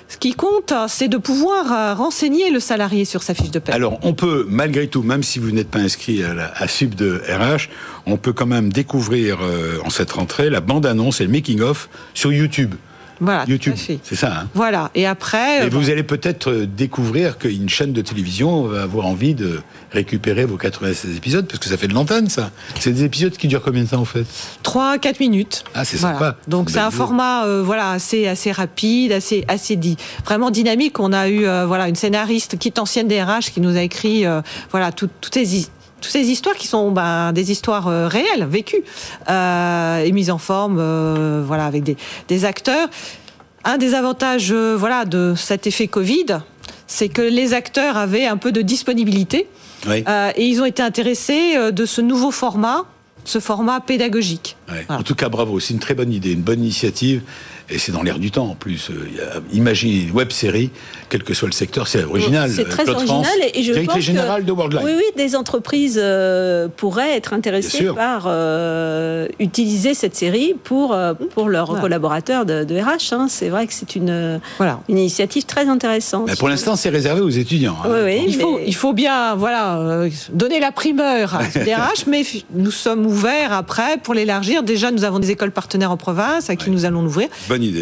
Ce 0.09 0.17
qui 0.19 0.35
compte, 0.35 0.73
c'est 0.89 1.09
de 1.09 1.17
pouvoir 1.17 1.73
euh, 1.73 1.95
renseigner 1.95 2.51
le 2.51 2.61
salarié 2.61 3.05
sur 3.05 3.23
sa 3.23 3.35
fiche 3.35 3.51
de 3.51 3.59
paye. 3.59 3.75
Alors, 3.75 3.99
on 4.03 4.15
peut, 4.15 4.47
malgré 4.49 4.87
tout, 4.87 5.03
même 5.03 5.23
si 5.23 5.39
vous 5.39 5.51
n'êtes 5.51 5.69
pas 5.69 5.81
inscrit 5.81 6.23
à, 6.23 6.35
la, 6.35 6.69
Sub 6.69 6.95
de 6.95 7.21
RH, 7.29 7.69
on 8.07 8.17
peut 8.17 8.33
quand 8.33 8.47
même 8.47 8.73
découvrir 8.73 9.39
euh, 9.43 9.79
en 9.85 9.91
cette 9.91 10.13
rentrée 10.13 10.51
la 10.51 10.61
bande-annonce 10.61 11.21
et 11.21 11.25
le 11.25 11.31
making-of 11.31 11.89
sur 12.15 12.33
YouTube. 12.33 12.75
Voilà, 13.21 13.45
YouTube, 13.47 13.75
c'est 13.77 14.15
ça. 14.15 14.41
Hein 14.41 14.49
voilà, 14.55 14.91
et 14.95 15.07
après. 15.07 15.61
Et 15.61 15.63
euh, 15.63 15.69
vous 15.71 15.91
allez 15.91 16.03
peut-être 16.03 16.51
euh, 16.51 16.67
découvrir 16.67 17.39
qu'une 17.39 17.69
chaîne 17.69 17.93
de 17.93 18.03
télévision 18.03 18.65
va 18.65 18.83
avoir 18.83 19.07
envie 19.07 19.35
de 19.35 19.61
récupérer 19.93 20.45
vos 20.45 20.57
96 20.57 21.17
épisodes, 21.17 21.47
parce 21.47 21.59
que 21.59 21.69
ça 21.69 21.77
fait 21.77 21.89
de 21.89 21.95
l'antenne, 21.95 22.29
ça. 22.29 22.51
C'est 22.79 22.93
des 22.93 23.05
épisodes 23.05 23.37
qui 23.37 23.49
durent 23.49 23.63
combien 23.63 23.85
de 23.85 23.89
temps, 23.89 24.01
en 24.01 24.05
fait? 24.05 24.25
3 24.63 24.99
4 24.99 25.21
minutes. 25.21 25.65
Ah, 25.75 25.85
c'est 25.85 25.97
sympa. 25.97 26.37
Donc 26.49 26.71
c'est 26.71 26.81
un 26.81 26.91
format 26.91 27.45
euh, 27.47 27.63
voilà, 27.65 27.91
assez, 27.91 28.27
assez 28.27 28.53
rapide, 28.53 29.13
assez, 29.13 29.45
assez 29.49 29.77
dit, 29.77 29.97
vraiment 30.25 30.51
dynamique. 30.51 30.99
On 31.01 31.13
a 31.13 31.29
eu 31.29 31.45
voilà, 31.67 31.89
une 31.89 31.97
scénariste 31.97 32.59
qui 32.59 32.69
est 32.69 32.79
ancienne 32.79 33.09
DRH 33.09 33.53
qui 33.53 33.61
nous 33.61 33.77
a 33.77 33.83
écrit 33.83 34.25
voilà, 34.71 34.93
toutes 34.93 35.31
ces 35.33 35.69
toutes 36.05 36.13
ces 36.13 36.31
histoires 36.31 36.55
qui 36.57 36.67
sont 36.67 36.91
ben, 36.91 37.33
des 37.33 37.51
histoires 37.51 37.89
euh, 37.89 38.09
réelles, 38.09 38.47
vécues, 38.47 38.85
euh, 39.31 40.05
et 40.05 40.13
mises 40.13 40.31
en 40.31 40.37
forme, 40.37 40.77
euh, 40.79 41.43
voilà, 41.47 41.65
avec 41.65 41.83
des, 41.83 41.97
des, 42.29 42.45
acteurs. 42.45 42.89
Un 43.65 43.79
des 43.79 43.95
avantages, 43.95 44.53
voilà, 44.53 45.07
de 45.07 45.33
cet 45.35 45.67
effet 45.67 45.89
Covid, 45.89 46.41
c'est 46.87 47.09
que 47.09 47.23
les 47.23 47.55
acteurs 47.55 47.97
avaient 47.97 48.27
un 48.27 48.37
peu 48.37 48.53
de 48.53 48.61
disponibilité, 48.61 49.49
et 49.89 50.47
ils 50.47 50.61
ont 50.61 50.67
été 50.67 50.83
intéressés 50.83 51.73
de 51.73 51.87
ce 51.87 52.03
nouveau 52.03 52.31
format, 52.31 52.85
ce 53.25 53.41
format 53.41 53.81
pédagogique. 53.81 54.59
En 54.91 55.03
tout 55.03 55.15
cas, 55.15 55.31
bravo, 55.31 55.61
c'est 55.61 55.73
une 55.73 55.81
très 55.81 55.95
bonne 55.95 56.13
idée, 56.13 56.33
une 56.33 56.43
bonne 56.43 56.61
initiative. 56.61 57.23
Et 57.71 57.79
c'est 57.79 57.93
dans 57.93 58.03
l'air 58.03 58.19
du 58.19 58.31
temps 58.31 58.47
en 58.47 58.55
plus. 58.55 58.91
Imaginez 59.53 60.03
une 60.03 60.11
web 60.11 60.31
série, 60.33 60.71
quel 61.09 61.23
que 61.23 61.33
soit 61.33 61.49
le 61.49 61.53
secteur, 61.53 61.89
c'est 61.89 62.05
original. 62.05 62.51
C'est 62.51 62.69
très 62.69 62.89
original 62.89 63.27
et 63.55 63.63
je 63.63 63.73
pense 63.73 64.01
général 64.01 64.45
de 64.45 64.53
Worldline. 64.53 64.83
Oui, 64.85 64.93
oui, 64.97 65.05
des 65.17 65.35
entreprises 65.35 65.99
euh, 66.01 66.69
pourraient 66.69 67.17
être 67.17 67.33
intéressées 67.33 67.87
par 67.95 68.25
euh, 68.27 69.27
utiliser 69.39 69.95
cette 69.95 70.15
série 70.15 70.55
pour, 70.63 70.93
euh, 70.93 71.15
pour 71.15 71.49
leurs 71.49 71.81
collaborateurs 71.81 72.45
de, 72.45 72.75
RH. 72.75 73.13
Hein. 73.13 73.27
C'est 73.29 73.49
vrai 73.49 73.67
que 73.67 73.73
c'est 73.73 73.97
une, 73.97 74.41
voilà. 74.59 74.81
une 74.89 74.99
initiative 74.99 75.45
très 75.45 75.69
intéressante. 75.69 76.37
pour 76.37 76.49
l'instant, 76.49 76.77
c'est 76.77 76.91
réservé 76.91 77.21
aux 77.21 77.31
étudiants. 77.31 77.77
Hein. 77.85 78.05
Oui, 78.05 78.25
il, 78.27 78.35
faut, 78.35 78.59
il 78.65 78.75
faut 78.75 78.93
bien 78.93 79.35
voilà, 79.35 80.07
donner 80.33 80.61
la 80.61 80.73
primeur 80.73 81.35
à 81.35 81.39
RH, 81.43 82.05
mais 82.07 82.23
nous 82.53 82.71
sommes 82.71 83.07
ouverts 83.07 83.53
après 83.53 83.99
pour 84.03 84.15
l'élargir. 84.15 84.63
Déjà, 84.63 84.91
nous 84.91 85.05
avons 85.05 85.19
des 85.19 85.31
écoles 85.31 85.53
partenaires 85.53 85.91
en 85.91 85.97
province 85.97 86.51
à 86.51 86.57
qui 86.57 86.71
nous 86.71 86.85
allons 86.85 87.03
l'ouvrir. 87.03 87.29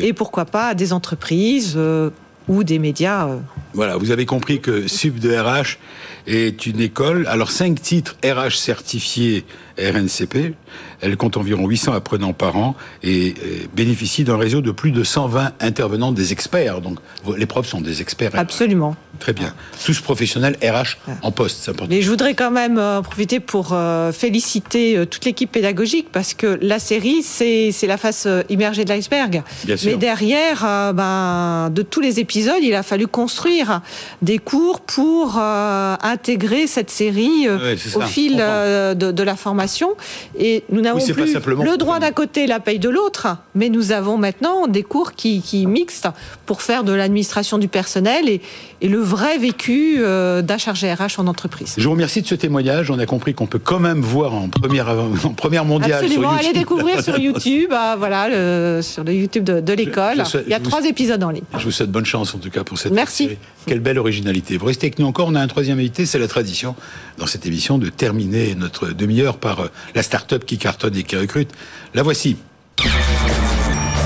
Et 0.04 0.12
pourquoi 0.12 0.44
pas 0.44 0.74
des 0.74 0.92
entreprises 0.92 1.74
euh, 1.76 2.10
ou 2.48 2.64
des 2.64 2.78
médias. 2.78 3.28
Euh. 3.28 3.38
Voilà, 3.74 3.96
vous 3.96 4.10
avez 4.10 4.26
compris 4.26 4.60
que 4.60 4.88
Sub 4.88 5.18
de 5.18 5.34
RH 5.34 5.78
est 6.26 6.66
une 6.66 6.80
école. 6.80 7.26
Alors, 7.28 7.50
cinq 7.50 7.80
titres 7.80 8.16
RH 8.24 8.56
certifiés 8.56 9.44
RNCP. 9.78 10.54
Elle 11.02 11.16
compte 11.16 11.36
environ 11.36 11.66
800 11.66 11.92
apprenants 11.92 12.32
par 12.32 12.56
an 12.56 12.74
et 13.02 13.34
bénéficie 13.74 14.24
d'un 14.24 14.36
réseau 14.36 14.60
de 14.60 14.70
plus 14.70 14.92
de 14.92 15.04
120 15.04 15.52
intervenants 15.60 16.12
des 16.12 16.32
experts. 16.32 16.80
Donc, 16.80 16.98
les 17.36 17.46
profs 17.46 17.66
sont 17.66 17.80
des 17.80 18.00
experts. 18.00 18.30
Absolument. 18.34 18.96
Très 19.18 19.32
bien. 19.32 19.54
Tous 19.84 20.00
professionnels 20.00 20.56
RH 20.62 20.96
en 21.22 21.30
poste, 21.30 21.58
c'est 21.60 21.70
important. 21.70 21.94
Mais 21.94 22.02
je 22.02 22.10
voudrais 22.10 22.34
quand 22.34 22.50
même 22.50 22.78
euh, 22.78 23.02
profiter 23.02 23.40
pour 23.40 23.70
euh, 23.72 24.10
féliciter 24.10 24.96
euh, 24.96 25.04
toute 25.04 25.24
l'équipe 25.24 25.50
pédagogique 25.50 26.08
parce 26.10 26.34
que 26.34 26.58
la 26.60 26.78
série, 26.78 27.22
c'est 27.22 27.72
la 27.86 27.96
face 27.96 28.26
immergée 28.48 28.84
de 28.84 28.88
l'iceberg. 28.90 29.42
Mais 29.84 29.96
derrière, 29.96 30.92
ben, 30.94 31.70
de 31.70 31.82
tous 31.82 32.00
les 32.00 32.20
épisodes, 32.20 32.62
il 32.62 32.74
a 32.74 32.82
fallu 32.82 33.06
construire 33.06 33.80
des 34.22 34.38
cours 34.38 34.80
pour 34.80 35.38
intégrer 35.38 36.66
cette 36.66 36.90
série 36.90 37.48
au 37.48 38.00
fil 38.00 38.36
de, 38.36 38.94
de 38.94 39.22
la 39.22 39.36
formation 39.36 39.90
et 40.38 40.64
nous 40.70 40.80
n'avons 40.80 40.91
plus 40.98 41.34
le 41.64 41.76
droit 41.76 41.98
d'un 41.98 42.12
côté, 42.12 42.46
la 42.46 42.60
paye 42.60 42.78
de 42.78 42.88
l'autre, 42.88 43.28
mais 43.54 43.68
nous 43.68 43.92
avons 43.92 44.18
maintenant 44.18 44.66
des 44.66 44.82
cours 44.82 45.12
qui, 45.12 45.42
qui 45.42 45.66
mixtes 45.66 46.08
pour 46.46 46.62
faire 46.62 46.84
de 46.84 46.92
l'administration 46.92 47.58
du 47.58 47.68
personnel 47.68 48.28
et, 48.28 48.40
et 48.80 48.88
le 48.88 48.98
vrai 48.98 49.38
vécu 49.38 49.96
euh, 49.98 50.42
d'un 50.42 50.58
chargé 50.58 50.92
RH 50.92 51.18
en 51.18 51.26
entreprise. 51.26 51.74
Je 51.78 51.84
vous 51.84 51.92
remercie 51.92 52.22
de 52.22 52.26
ce 52.26 52.34
témoignage. 52.34 52.90
On 52.90 52.98
a 52.98 53.06
compris 53.06 53.34
qu'on 53.34 53.46
peut 53.46 53.60
quand 53.60 53.78
même 53.78 54.00
voir 54.00 54.34
en 54.34 54.48
première, 54.48 54.88
en 55.24 55.34
première 55.34 55.64
mondiale. 55.64 56.04
Absolument, 56.04 56.30
allez 56.30 56.52
découvrir 56.52 57.02
sur 57.02 57.18
YouTube, 57.20 57.70
ah, 57.72 57.96
voilà, 57.98 58.82
sur 58.82 59.04
le 59.04 59.12
YouTube 59.12 59.44
de, 59.44 59.72
l'école. 59.72 60.22
Il 60.46 60.50
y 60.50 60.54
a 60.54 60.60
trois 60.60 60.84
épisodes 60.84 61.22
en 61.22 61.30
ligne. 61.30 61.44
Je 61.56 61.64
vous 61.64 61.70
souhaite 61.70 61.90
bonne 61.90 62.04
chance 62.04 62.34
en 62.34 62.38
tout 62.38 62.50
cas 62.50 62.64
pour 62.64 62.78
cette 62.78 62.92
Merci. 62.92 63.30
Quelle 63.66 63.80
belle 63.80 63.98
originalité. 63.98 64.56
Vous 64.56 64.66
restez 64.66 64.86
avec 64.86 64.98
nous 64.98 65.06
encore. 65.06 65.28
On 65.28 65.34
a 65.34 65.40
un 65.40 65.46
troisième 65.46 65.78
invité, 65.78 66.04
c'est 66.04 66.18
la 66.18 66.28
tradition 66.28 66.74
dans 67.18 67.26
cette 67.26 67.46
émission 67.46 67.78
de 67.78 67.88
terminer 67.88 68.54
notre 68.54 68.88
demi-heure 68.88 69.36
par 69.36 69.60
euh, 69.60 69.66
la 69.94 70.02
start-up 70.02 70.44
qui 70.44 70.58
cartonne 70.58 70.81
et 70.90 71.02
qui 71.02 71.16
recrute. 71.16 71.50
La 71.94 72.02
voici. 72.02 72.36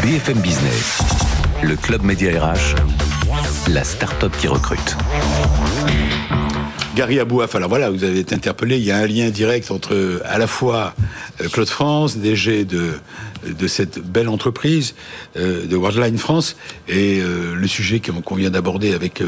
BFM 0.03 0.39
Business, 0.41 1.01
le 1.63 1.77
club 1.77 2.03
média 2.03 2.31
RH, 2.31 2.77
la 3.69 3.83
start-up 3.83 4.33
qui 4.39 4.49
recrute. 4.49 4.97
Gary 6.95 7.21
Abouaf, 7.21 7.55
alors 7.55 7.69
voilà, 7.69 7.91
vous 7.91 8.05
avez 8.05 8.21
été 8.21 8.35
interpellé, 8.35 8.79
il 8.79 8.85
y 8.85 8.91
a 8.91 8.97
un 8.97 9.07
lien 9.07 9.29
direct 9.29 9.71
entre 9.71 10.23
à 10.25 10.39
la 10.39 10.47
fois 10.47 10.95
euh, 11.43 11.49
Claude 11.49 11.69
France, 11.69 12.17
DG 12.17 12.65
de, 12.65 12.93
de 13.47 13.69
cette 13.69 13.99
belle 13.99 14.31
entreprise 14.31 14.95
euh, 15.37 15.67
de 15.67 15.77
Worldline 15.77 16.17
France, 16.17 16.57
et 16.89 17.21
euh, 17.21 17.55
le 17.55 17.67
sujet 17.67 18.01
qu'on 18.01 18.35
vient 18.35 18.49
d'aborder 18.49 18.95
avec 18.95 19.23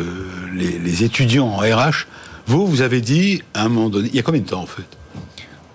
les, 0.54 1.04
étudiants 1.04 1.48
en 1.48 1.58
RH. 1.58 2.06
Vous, 2.46 2.66
vous 2.66 2.80
avez 2.80 3.02
dit 3.02 3.42
à 3.52 3.64
un 3.64 3.68
moment 3.68 3.90
donné, 3.90 4.08
il 4.08 4.16
y 4.16 4.18
a 4.18 4.22
combien 4.22 4.40
de 4.40 4.48
temps 4.48 4.62
en 4.62 4.66
fait? 4.66 4.86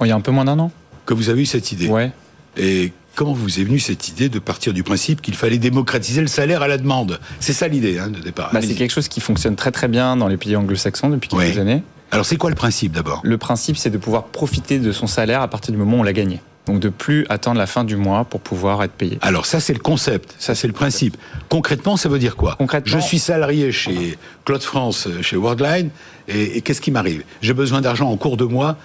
Il 0.02 0.08
y 0.08 0.12
a 0.12 0.16
un 0.16 0.22
peu 0.22 0.32
moins 0.32 0.46
d'un 0.46 0.58
an. 0.60 0.72
Que 1.06 1.14
vous 1.14 1.30
avez 1.30 1.42
eu 1.42 1.46
cette 1.46 1.72
idée 1.72 1.88
Ouais. 1.88 2.12
Et 2.58 2.92
Comment 3.16 3.34
vous 3.34 3.60
est 3.60 3.64
venue 3.64 3.80
cette 3.80 4.08
idée 4.08 4.28
de 4.28 4.40
partir 4.40 4.74
du 4.74 4.82
principe 4.82 5.22
qu'il 5.22 5.36
fallait 5.36 5.60
démocratiser 5.60 6.22
le 6.22 6.28
salaire 6.28 6.64
à 6.64 6.68
la 6.68 6.80
demande? 6.80 7.20
C'est 7.40 7.54
ça 7.54 7.68
l'idée 7.68 8.00
hein, 8.00 8.10
de 8.10 8.20
départ. 8.20 8.50
Bah, 8.52 8.60
c'est 8.62 8.74
quelque 8.74 8.90
chose 8.90 9.08
qui 9.08 9.20
fonctionne 9.20 9.56
très 9.56 9.70
très 9.70 9.88
bien 9.88 10.16
dans 10.18 10.28
les 10.28 10.38
pays 10.38 10.56
anglo-saxons 10.56 11.10
depuis 11.10 11.30
quelques 11.30 11.60
années. 11.60 11.84
Alors 12.10 12.26
c'est 12.26 12.38
quoi 12.38 12.50
le 12.50 12.56
principe 12.56 12.92
d'abord? 12.92 13.22
Le 13.24 13.38
principe 13.38 13.78
c'est 13.78 13.92
de 13.92 14.00
pouvoir 14.00 14.26
profiter 14.26 14.80
de 14.80 14.92
son 14.92 15.06
salaire 15.06 15.42
à 15.42 15.48
partir 15.48 15.72
du 15.72 15.78
moment 15.78 15.98
où 15.98 16.00
on 16.00 16.04
l'a 16.04 16.14
gagné. 16.14 16.42
Donc 16.66 16.80
de 16.80 16.90
plus 16.90 17.26
attendre 17.30 17.60
la 17.60 17.68
fin 17.68 17.84
du 17.84 17.98
mois 17.98 18.24
pour 18.26 18.40
pouvoir 18.40 18.82
être 18.84 18.94
payé. 18.94 19.20
Alors 19.22 19.46
ça 19.46 19.60
c'est 19.60 19.74
le 19.74 19.80
concept, 19.80 20.34
ça 20.40 20.56
c'est 20.56 20.68
le 20.68 20.74
principe. 20.74 21.16
Concrètement 21.50 21.98
ça 21.98 22.10
veut 22.10 22.20
dire 22.20 22.36
quoi? 22.36 22.56
Concrètement, 22.58 22.92
je 22.92 23.06
suis 23.06 23.20
salarié 23.20 23.72
chez 23.72 24.18
Claude 24.46 24.64
France, 24.64 25.08
chez 25.22 25.36
Worldline, 25.36 25.90
et, 26.28 26.58
et 26.58 26.62
qu'est-ce 26.62 26.82
qui 26.82 26.90
m'arrive? 26.90 27.24
J'ai 27.42 27.54
besoin 27.54 27.82
d'argent 27.82 28.10
en 28.10 28.18
cours 28.18 28.38
de 28.38 28.46
mois. 28.46 28.78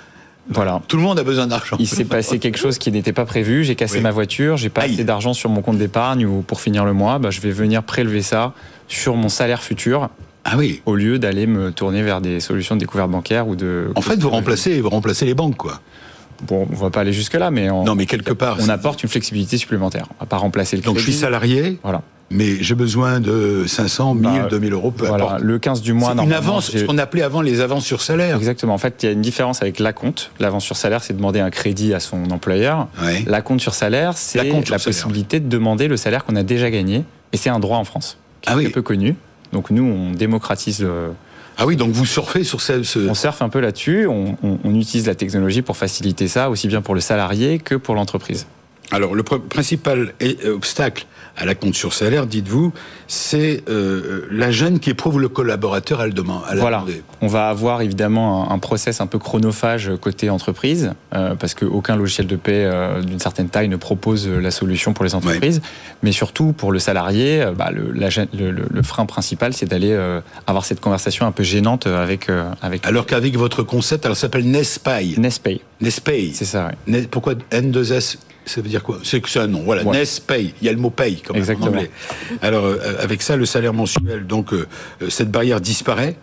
Voilà. 0.50 0.80
Tout 0.88 0.96
le 0.96 1.02
monde 1.02 1.18
a 1.18 1.24
besoin 1.24 1.46
d'argent. 1.46 1.76
Il 1.78 1.86
s'est 1.86 2.04
passé 2.04 2.38
quelque 2.40 2.58
chose 2.58 2.78
qui 2.78 2.90
n'était 2.90 3.12
pas 3.12 3.24
prévu. 3.24 3.64
J'ai 3.64 3.74
cassé 3.74 4.00
ma 4.00 4.10
voiture, 4.10 4.56
j'ai 4.56 4.70
pas 4.70 4.82
assez 4.82 5.04
d'argent 5.04 5.34
sur 5.34 5.50
mon 5.50 5.62
compte 5.62 5.78
d'épargne 5.78 6.26
ou 6.26 6.42
pour 6.42 6.60
finir 6.60 6.84
le 6.84 6.92
mois, 6.92 7.18
bah, 7.18 7.30
je 7.30 7.40
vais 7.40 7.50
venir 7.50 7.82
prélever 7.82 8.22
ça 8.22 8.54
sur 8.88 9.16
mon 9.16 9.28
salaire 9.28 9.62
futur. 9.62 10.08
Ah 10.44 10.56
oui. 10.56 10.80
Au 10.86 10.94
lieu 10.94 11.18
d'aller 11.18 11.46
me 11.46 11.70
tourner 11.72 12.02
vers 12.02 12.20
des 12.20 12.40
solutions 12.40 12.74
de 12.74 12.80
découverte 12.80 13.10
bancaire 13.10 13.48
ou 13.48 13.56
de. 13.56 13.90
En 13.96 14.00
fait, 14.00 14.18
vous 14.18 14.30
remplacez, 14.30 14.80
vous 14.80 14.88
remplacez 14.88 15.26
les 15.26 15.34
banques, 15.34 15.56
quoi. 15.56 15.80
Bon, 16.46 16.66
on 16.70 16.74
va 16.76 16.90
pas 16.90 17.00
aller 17.00 17.12
jusque 17.12 17.34
là, 17.34 17.50
mais 17.50 17.68
non, 17.68 17.94
mais 17.94 18.06
quelque 18.06 18.32
part, 18.32 18.58
on 18.60 18.68
apporte 18.68 19.02
une 19.02 19.08
flexibilité 19.08 19.58
supplémentaire. 19.58 20.06
On 20.18 20.24
va 20.24 20.26
pas 20.26 20.36
remplacer 20.36 20.76
le 20.76 20.82
crédit. 20.82 20.94
Donc 20.94 20.98
je 20.98 21.10
suis 21.10 21.20
salarié. 21.20 21.78
Voilà 21.82 22.02
mais 22.30 22.62
j'ai 22.62 22.74
besoin 22.74 23.20
de 23.20 23.64
500, 23.66 24.14
1000, 24.14 24.46
2000 24.50 24.72
euros, 24.72 24.90
peu 24.90 25.06
voilà, 25.06 25.38
Le 25.40 25.58
15 25.58 25.80
du 25.80 25.94
mois, 25.94 26.12
Une 26.12 26.32
avance, 26.32 26.70
ce 26.70 26.84
qu'on 26.84 26.98
appelait 26.98 27.22
avant 27.22 27.40
les 27.40 27.60
avances 27.60 27.84
sur 27.84 28.02
salaire. 28.02 28.36
Exactement. 28.36 28.74
En 28.74 28.78
fait, 28.78 29.02
il 29.02 29.06
y 29.06 29.08
a 29.08 29.12
une 29.12 29.22
différence 29.22 29.62
avec 29.62 29.78
l'acompte. 29.78 30.30
L'avance 30.38 30.64
sur 30.64 30.76
salaire, 30.76 31.02
c'est 31.02 31.14
demander 31.14 31.40
un 31.40 31.50
crédit 31.50 31.94
à 31.94 32.00
son 32.00 32.30
employeur. 32.30 32.88
Ouais. 33.02 33.24
L'acompte 33.26 33.60
sur 33.60 33.74
salaire, 33.74 34.16
c'est 34.16 34.44
la, 34.44 34.78
possibilité 34.78 35.40
de 35.40 35.48
demander 35.48 35.88
le 35.88 35.96
salaire 35.96 36.24
qu'on 36.24 36.36
a 36.36 36.42
déjà 36.42 36.70
gagné. 36.70 37.04
Et 37.32 37.36
c'est 37.36 37.50
un 37.50 37.60
droit 37.60 37.78
en 37.78 37.84
France, 37.84 38.18
qui 38.42 38.50
est 38.50 38.66
ah 38.66 38.70
peu 38.72 38.82
connu. 38.82 39.16
Donc 39.52 39.70
nous, 39.70 39.84
on 39.84 40.12
démocratise 40.12 40.82
le, 40.82 41.12
ah 41.60 41.66
oui, 41.66 41.74
donc 41.74 41.90
vous 41.90 42.06
surfez 42.06 42.44
sur 42.44 42.60
ce... 42.60 43.08
On 43.08 43.14
surfe 43.14 43.42
un 43.42 43.48
peu 43.48 43.58
là-dessus, 43.58 44.06
on, 44.06 44.36
on, 44.42 44.74
utilise 44.76 45.08
la 45.08 45.16
technologie 45.16 45.60
pour 45.60 45.76
faciliter 45.76 46.28
ça, 46.28 46.50
aussi 46.50 46.68
bien 46.68 46.82
pour 46.82 46.94
le 46.94 47.00
salarié 47.00 47.58
que 47.58 47.74
pour 47.74 47.96
l'entreprise. 47.96 48.46
Alors, 48.92 49.16
le 49.16 49.24
principal 49.24 50.14
obstacle 50.46 51.06
à 51.38 51.44
la 51.44 51.54
compte 51.54 51.74
sur 51.74 51.94
salaire, 51.94 52.26
dites-vous, 52.26 52.72
c'est 53.06 53.62
euh, 53.68 54.26
la 54.30 54.50
gêne 54.50 54.80
qui 54.80 54.90
éprouve 54.90 55.20
le 55.20 55.28
collaborateur 55.28 56.00
à 56.00 56.06
le 56.06 56.12
demander. 56.12 56.44
Voilà. 56.56 56.84
On 57.20 57.28
va 57.28 57.48
avoir 57.48 57.80
évidemment 57.80 58.50
un, 58.50 58.58
process 58.58 59.00
un 59.00 59.06
peu 59.06 59.18
chronophage 59.18 59.92
côté 60.00 60.30
entreprise, 60.30 60.92
euh, 61.14 61.36
parce 61.36 61.54
qu'aucun 61.54 61.96
logiciel 61.96 62.26
de 62.26 62.36
paie 62.36 62.64
euh, 62.64 63.02
d'une 63.02 63.20
certaine 63.20 63.48
taille 63.48 63.68
ne 63.68 63.76
propose 63.76 64.28
la 64.28 64.50
solution 64.50 64.92
pour 64.92 65.04
les 65.04 65.14
entreprises. 65.14 65.62
Mais 66.02 66.12
surtout 66.12 66.52
pour 66.52 66.72
le 66.72 66.80
salarié, 66.80 67.46
bah, 67.56 67.70
le, 67.72 67.92
le, 67.92 68.82
frein 68.82 69.06
principal, 69.06 69.52
c'est 69.52 69.66
d'aller 69.66 69.96
avoir 70.46 70.64
cette 70.64 70.80
conversation 70.80 71.26
un 71.26 71.32
peu 71.32 71.42
gênante 71.42 71.86
avec. 71.86 72.28
avec 72.62 72.84
alors 72.84 73.06
qu'avec 73.06 73.36
votre 73.36 73.62
concept, 73.62 74.04
ça 74.04 74.14
s'appelle 74.14 74.50
Nespay. 74.50 75.14
Nespay. 75.18 75.60
Nespay. 75.80 76.30
C'est 76.34 76.44
ça, 76.44 76.70
oui. 76.88 77.06
Pourquoi 77.10 77.34
N2S 77.52 78.16
ça 78.48 78.60
veut 78.60 78.68
dire 78.68 78.82
quoi? 78.82 78.98
C'est 79.02 79.20
que 79.20 79.28
c'est 79.28 79.40
un 79.40 79.46
nom. 79.46 79.62
Voilà, 79.62 79.84
NES 79.84 80.04
paye. 80.26 80.54
Il 80.60 80.66
y 80.66 80.68
a 80.68 80.72
le 80.72 80.78
mot 80.78 80.90
paye 80.90 81.20
comme 81.20 81.36
Exactement. 81.36 81.68
en 81.68 81.70
anglais. 81.70 81.90
Alors 82.42 82.64
euh, 82.64 82.78
avec 83.00 83.22
ça, 83.22 83.36
le 83.36 83.46
salaire 83.46 83.74
mensuel, 83.74 84.26
donc 84.26 84.52
euh, 84.52 84.66
euh, 85.02 85.10
cette 85.10 85.30
barrière 85.30 85.60
disparaît 85.60 86.16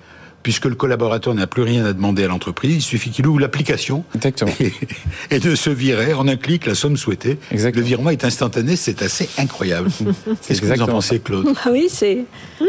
puisque 0.44 0.66
le 0.66 0.76
collaborateur 0.76 1.34
n'a 1.34 1.48
plus 1.48 1.64
rien 1.64 1.86
à 1.86 1.94
demander 1.94 2.24
à 2.24 2.28
l'entreprise, 2.28 2.76
il 2.76 2.82
suffit 2.84 3.10
qu'il 3.10 3.26
ouvre 3.26 3.40
l'application 3.40 4.06
et, 5.32 5.40
de 5.40 5.56
se 5.56 5.72
virer 5.72 6.14
en 6.14 6.28
un 6.28 6.36
clic 6.36 6.68
la 6.68 6.76
somme 6.76 6.98
souhaitée. 6.98 7.40
Le 7.52 7.82
virement 7.82 8.12
est 8.12 8.24
instantané, 8.24 8.76
c'est 8.76 9.02
assez 9.02 9.28
incroyable. 9.40 9.90
Qu'est-ce 10.48 10.62
que 10.62 10.68
vous 10.68 10.82
en 10.84 10.86
pensez, 10.86 11.20
Claude? 11.20 11.48
Ah 11.66 11.70
Oui, 11.72 11.88
c'est. 11.90 12.26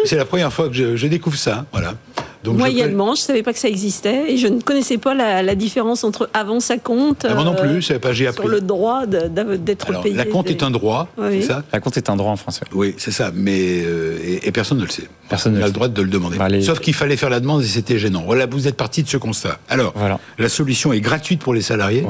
C'est 0.06 0.16
la 0.16 0.24
première 0.24 0.50
fois 0.50 0.68
que 0.68 0.74
je, 0.74 0.96
je 0.96 1.06
découvre 1.06 1.36
ça. 1.36 1.66
Voilà. 1.70 1.96
Moyennement, 2.52 3.14
je 3.14 3.22
ne 3.22 3.26
savais 3.26 3.42
pas 3.42 3.52
que 3.52 3.58
ça 3.58 3.68
existait 3.68 4.32
et 4.32 4.36
je 4.36 4.46
ne 4.46 4.60
connaissais 4.60 4.98
pas 4.98 5.14
la, 5.14 5.54
différence 5.54 6.04
entre 6.04 6.28
avant 6.34 6.60
sa 6.60 6.76
compte. 6.76 7.26
Ah, 7.28 7.34
moi 7.34 7.44
non 7.44 7.54
plus, 7.54 7.80
je 7.80 7.86
savais 7.86 8.00
pas, 8.00 8.12
j'ai 8.12 8.26
appris. 8.26 8.42
Sur 8.42 8.48
le 8.48 8.60
droit 8.60 9.06
d'être 9.06 10.02
payé. 10.02 10.14
La 10.14 10.24
compte 10.24 10.50
est 10.50 10.62
un 10.62 10.70
droit, 10.70 11.08
c'est 11.30 11.42
ça 11.42 11.62
La 11.72 11.80
compte 11.80 11.96
est 11.96 12.10
un 12.10 12.16
droit 12.16 12.32
en 12.32 12.36
français. 12.36 12.64
Oui, 12.72 12.94
c'est 12.98 13.10
ça, 13.10 13.30
mais 13.34 13.82
euh, 13.84 14.38
et, 14.42 14.52
personne 14.52 14.78
ne 14.78 14.84
le 14.84 14.90
sait. 14.90 15.08
Personne 15.28 15.58
n'a 15.58 15.66
le 15.66 15.72
droit 15.72 15.88
de 15.88 16.02
le 16.02 16.08
demander. 16.08 16.36
Bah, 16.38 16.48
Sauf 16.62 16.80
qu'il 16.80 16.94
fallait 16.94 17.16
faire 17.16 17.30
la 17.30 17.40
demande 17.40 17.62
et 17.62 17.66
c'était 17.66 17.98
gênant. 17.98 18.22
Voilà, 18.26 18.46
vous 18.46 18.68
êtes 18.68 18.76
parti 18.76 19.02
de 19.02 19.08
ce 19.08 19.16
constat. 19.16 19.58
Alors, 19.68 19.94
la 20.38 20.48
solution 20.48 20.92
est 20.92 21.00
gratuite 21.00 21.40
pour 21.40 21.54
les 21.54 21.62
salariés, 21.62 22.04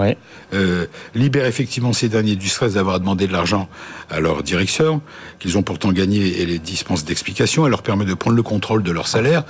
euh, 0.54 0.86
libère 1.14 1.46
effectivement 1.46 1.92
ces 1.92 2.08
derniers 2.08 2.36
du 2.36 2.48
stress 2.48 2.74
d'avoir 2.74 3.00
demandé 3.00 3.26
de 3.26 3.32
l'argent 3.32 3.68
à 4.10 4.20
leur 4.20 4.42
direction, 4.42 5.00
qu'ils 5.38 5.58
ont 5.58 5.62
pourtant 5.62 5.92
gagné 5.92 6.40
et 6.40 6.46
les 6.46 6.58
dispense 6.58 7.04
d'explications. 7.04 7.64
Elle 7.64 7.70
leur 7.70 7.82
permet 7.82 8.04
de 8.04 8.14
prendre 8.14 8.36
le 8.36 8.42
contrôle 8.42 8.82
de 8.82 8.92
leur 8.92 9.08
salaire. 9.08 9.44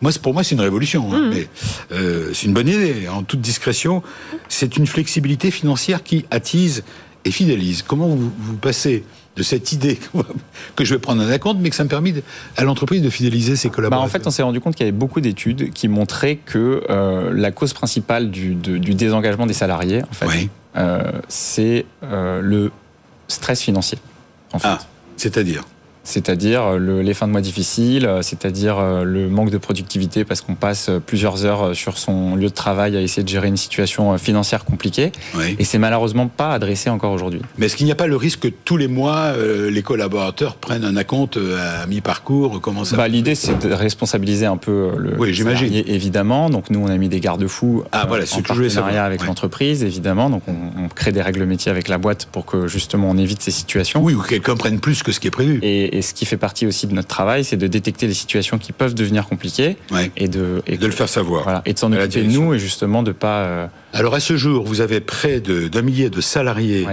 Moi, 0.00 0.09
pour 0.18 0.34
moi, 0.34 0.42
c'est 0.44 0.54
une 0.54 0.60
révolution. 0.60 1.12
Hein, 1.12 1.20
mmh. 1.20 1.30
mais 1.30 1.48
euh, 1.92 2.30
c'est 2.32 2.46
une 2.46 2.54
bonne 2.54 2.68
idée. 2.68 3.08
En 3.08 3.22
toute 3.22 3.40
discrétion, 3.40 4.02
c'est 4.48 4.76
une 4.76 4.86
flexibilité 4.86 5.50
financière 5.50 6.02
qui 6.02 6.24
attise 6.30 6.82
et 7.24 7.30
fidélise. 7.30 7.82
Comment 7.82 8.08
vous, 8.08 8.56
passez 8.56 9.04
de 9.36 9.42
cette 9.42 9.72
idée 9.72 9.98
que 10.76 10.84
je 10.84 10.94
vais 10.94 11.00
prendre 11.00 11.22
un 11.22 11.38
compte, 11.38 11.58
mais 11.60 11.70
que 11.70 11.76
ça 11.76 11.84
me 11.84 11.88
permet 11.88 12.14
à 12.56 12.64
l'entreprise 12.64 13.02
de 13.02 13.10
fidéliser 13.10 13.56
ses 13.56 13.70
collaborateurs. 13.70 14.06
Bah, 14.06 14.06
en 14.06 14.10
fait, 14.10 14.26
on 14.26 14.30
s'est 14.30 14.42
rendu 14.42 14.60
compte 14.60 14.74
qu'il 14.74 14.86
y 14.86 14.88
avait 14.88 14.96
beaucoup 14.96 15.20
d'études 15.20 15.72
qui 15.72 15.88
montraient 15.88 16.36
que 16.36 16.82
euh, 16.90 17.32
la 17.32 17.50
cause 17.52 17.72
principale 17.72 18.30
du, 18.30 18.54
désengagement 18.54 19.46
des 19.46 19.54
salariés, 19.54 20.02
en 20.02 20.14
fait, 20.14 20.48
euh, 20.76 21.12
c'est 21.28 21.86
le 22.02 22.70
stress 23.28 23.60
financier. 23.62 23.98
En 24.52 24.58
fait. 24.58 24.68
Ah, 24.68 24.78
c'est-à-dire 25.16 25.64
c'est-à-dire 26.02 26.62
euh, 26.62 27.02
les 27.02 27.14
fins 27.14 27.26
de 27.26 27.32
mois 27.32 27.40
difficiles, 27.40 28.06
euh, 28.06 28.22
c'est-à-dire 28.22 28.78
euh, 28.78 29.04
le 29.04 29.28
manque 29.28 29.50
de 29.50 29.58
productivité 29.58 30.24
parce 30.24 30.40
qu'on 30.40 30.54
passe 30.54 30.90
plusieurs 31.06 31.44
heures 31.44 31.74
sur 31.74 31.98
son 31.98 32.36
lieu 32.36 32.48
de 32.48 32.54
travail 32.54 32.96
à 32.96 33.00
essayer 33.00 33.22
de 33.22 33.28
gérer 33.28 33.48
une 33.48 33.56
situation 33.56 34.16
financière 34.18 34.64
compliquée. 34.64 35.12
Et 35.58 35.64
c'est 35.64 35.78
malheureusement 35.78 36.28
pas 36.28 36.52
adressé 36.52 36.90
encore 36.90 37.12
aujourd'hui. 37.12 37.40
Mais 37.58 37.66
est-ce 37.66 37.76
qu'il 37.76 37.86
n'y 37.86 37.92
a 37.92 37.96
pas 37.96 38.06
le 38.06 38.16
risque 38.16 38.40
que 38.40 38.48
tous 38.48 38.76
les 38.76 38.88
mois, 38.88 39.32
les 39.70 39.82
collaborateurs 39.82 40.56
prennent 40.56 40.84
un 40.84 40.96
acompte 40.96 41.36
à 41.36 41.86
mi-parcours 41.86 42.60
Comment 42.60 42.84
ça 42.84 42.96
bah, 42.96 43.08
L'idée, 43.08 43.34
c'est 43.34 43.58
de 43.58 43.72
responsabiliser 43.72 44.46
un 44.46 44.56
peu 44.56 44.90
le 44.96 45.18
oui, 45.18 45.34
salarié, 45.36 45.92
évidemment. 45.92 46.50
Donc 46.50 46.70
nous, 46.70 46.80
on 46.80 46.88
a 46.88 46.96
mis 46.96 47.08
des 47.08 47.20
garde-fous 47.20 47.84
ah, 47.92 48.06
voilà, 48.08 48.24
en 48.32 48.42
partenariat 48.42 49.04
avec 49.04 49.24
l'entreprise, 49.24 49.84
évidemment. 49.84 50.30
Donc 50.30 50.42
on, 50.48 50.88
crée 50.94 51.12
des 51.12 51.22
règles 51.22 51.44
métiers 51.44 51.70
avec 51.70 51.88
la 51.88 51.98
boîte 51.98 52.26
pour 52.26 52.44
que 52.44 52.66
justement 52.66 53.08
on 53.10 53.16
évite 53.16 53.42
ces 53.42 53.50
situations. 53.50 54.02
Oui, 54.02 54.14
ou 54.14 54.22
quelqu'un 54.22 54.56
prenne 54.56 54.80
plus 54.80 55.02
que 55.02 55.12
ce 55.12 55.20
qui 55.20 55.28
est 55.28 55.30
prévu. 55.30 55.60
Et, 55.62 55.89
et 55.90 56.02
ce 56.02 56.14
qui 56.14 56.24
fait 56.24 56.36
partie 56.36 56.66
aussi 56.66 56.86
de 56.86 56.94
notre 56.94 57.08
travail, 57.08 57.44
c'est 57.44 57.56
de 57.56 57.66
détecter 57.66 58.06
les 58.06 58.14
situations 58.14 58.58
qui 58.58 58.72
peuvent 58.72 58.94
devenir 58.94 59.26
compliquées 59.26 59.76
et 60.16 60.28
de 60.28 60.62
et 60.66 60.78
de 60.78 60.86
le 60.86 60.92
faire 60.92 61.08
savoir. 61.08 61.42
Voilà, 61.42 61.62
et 61.66 61.72
de 61.72 61.78
s'en 61.78 61.92
occuper 61.92 62.24
nous 62.24 62.54
et 62.54 62.58
justement 62.58 63.02
de 63.02 63.12
pas. 63.12 63.40
Euh, 63.40 63.66
Alors 63.92 64.14
à 64.14 64.20
ce 64.20 64.36
jour, 64.36 64.64
vous 64.64 64.80
avez 64.80 65.00
près 65.00 65.40
d'un 65.40 65.82
millier 65.82 66.10
de 66.10 66.20
salariés. 66.20 66.86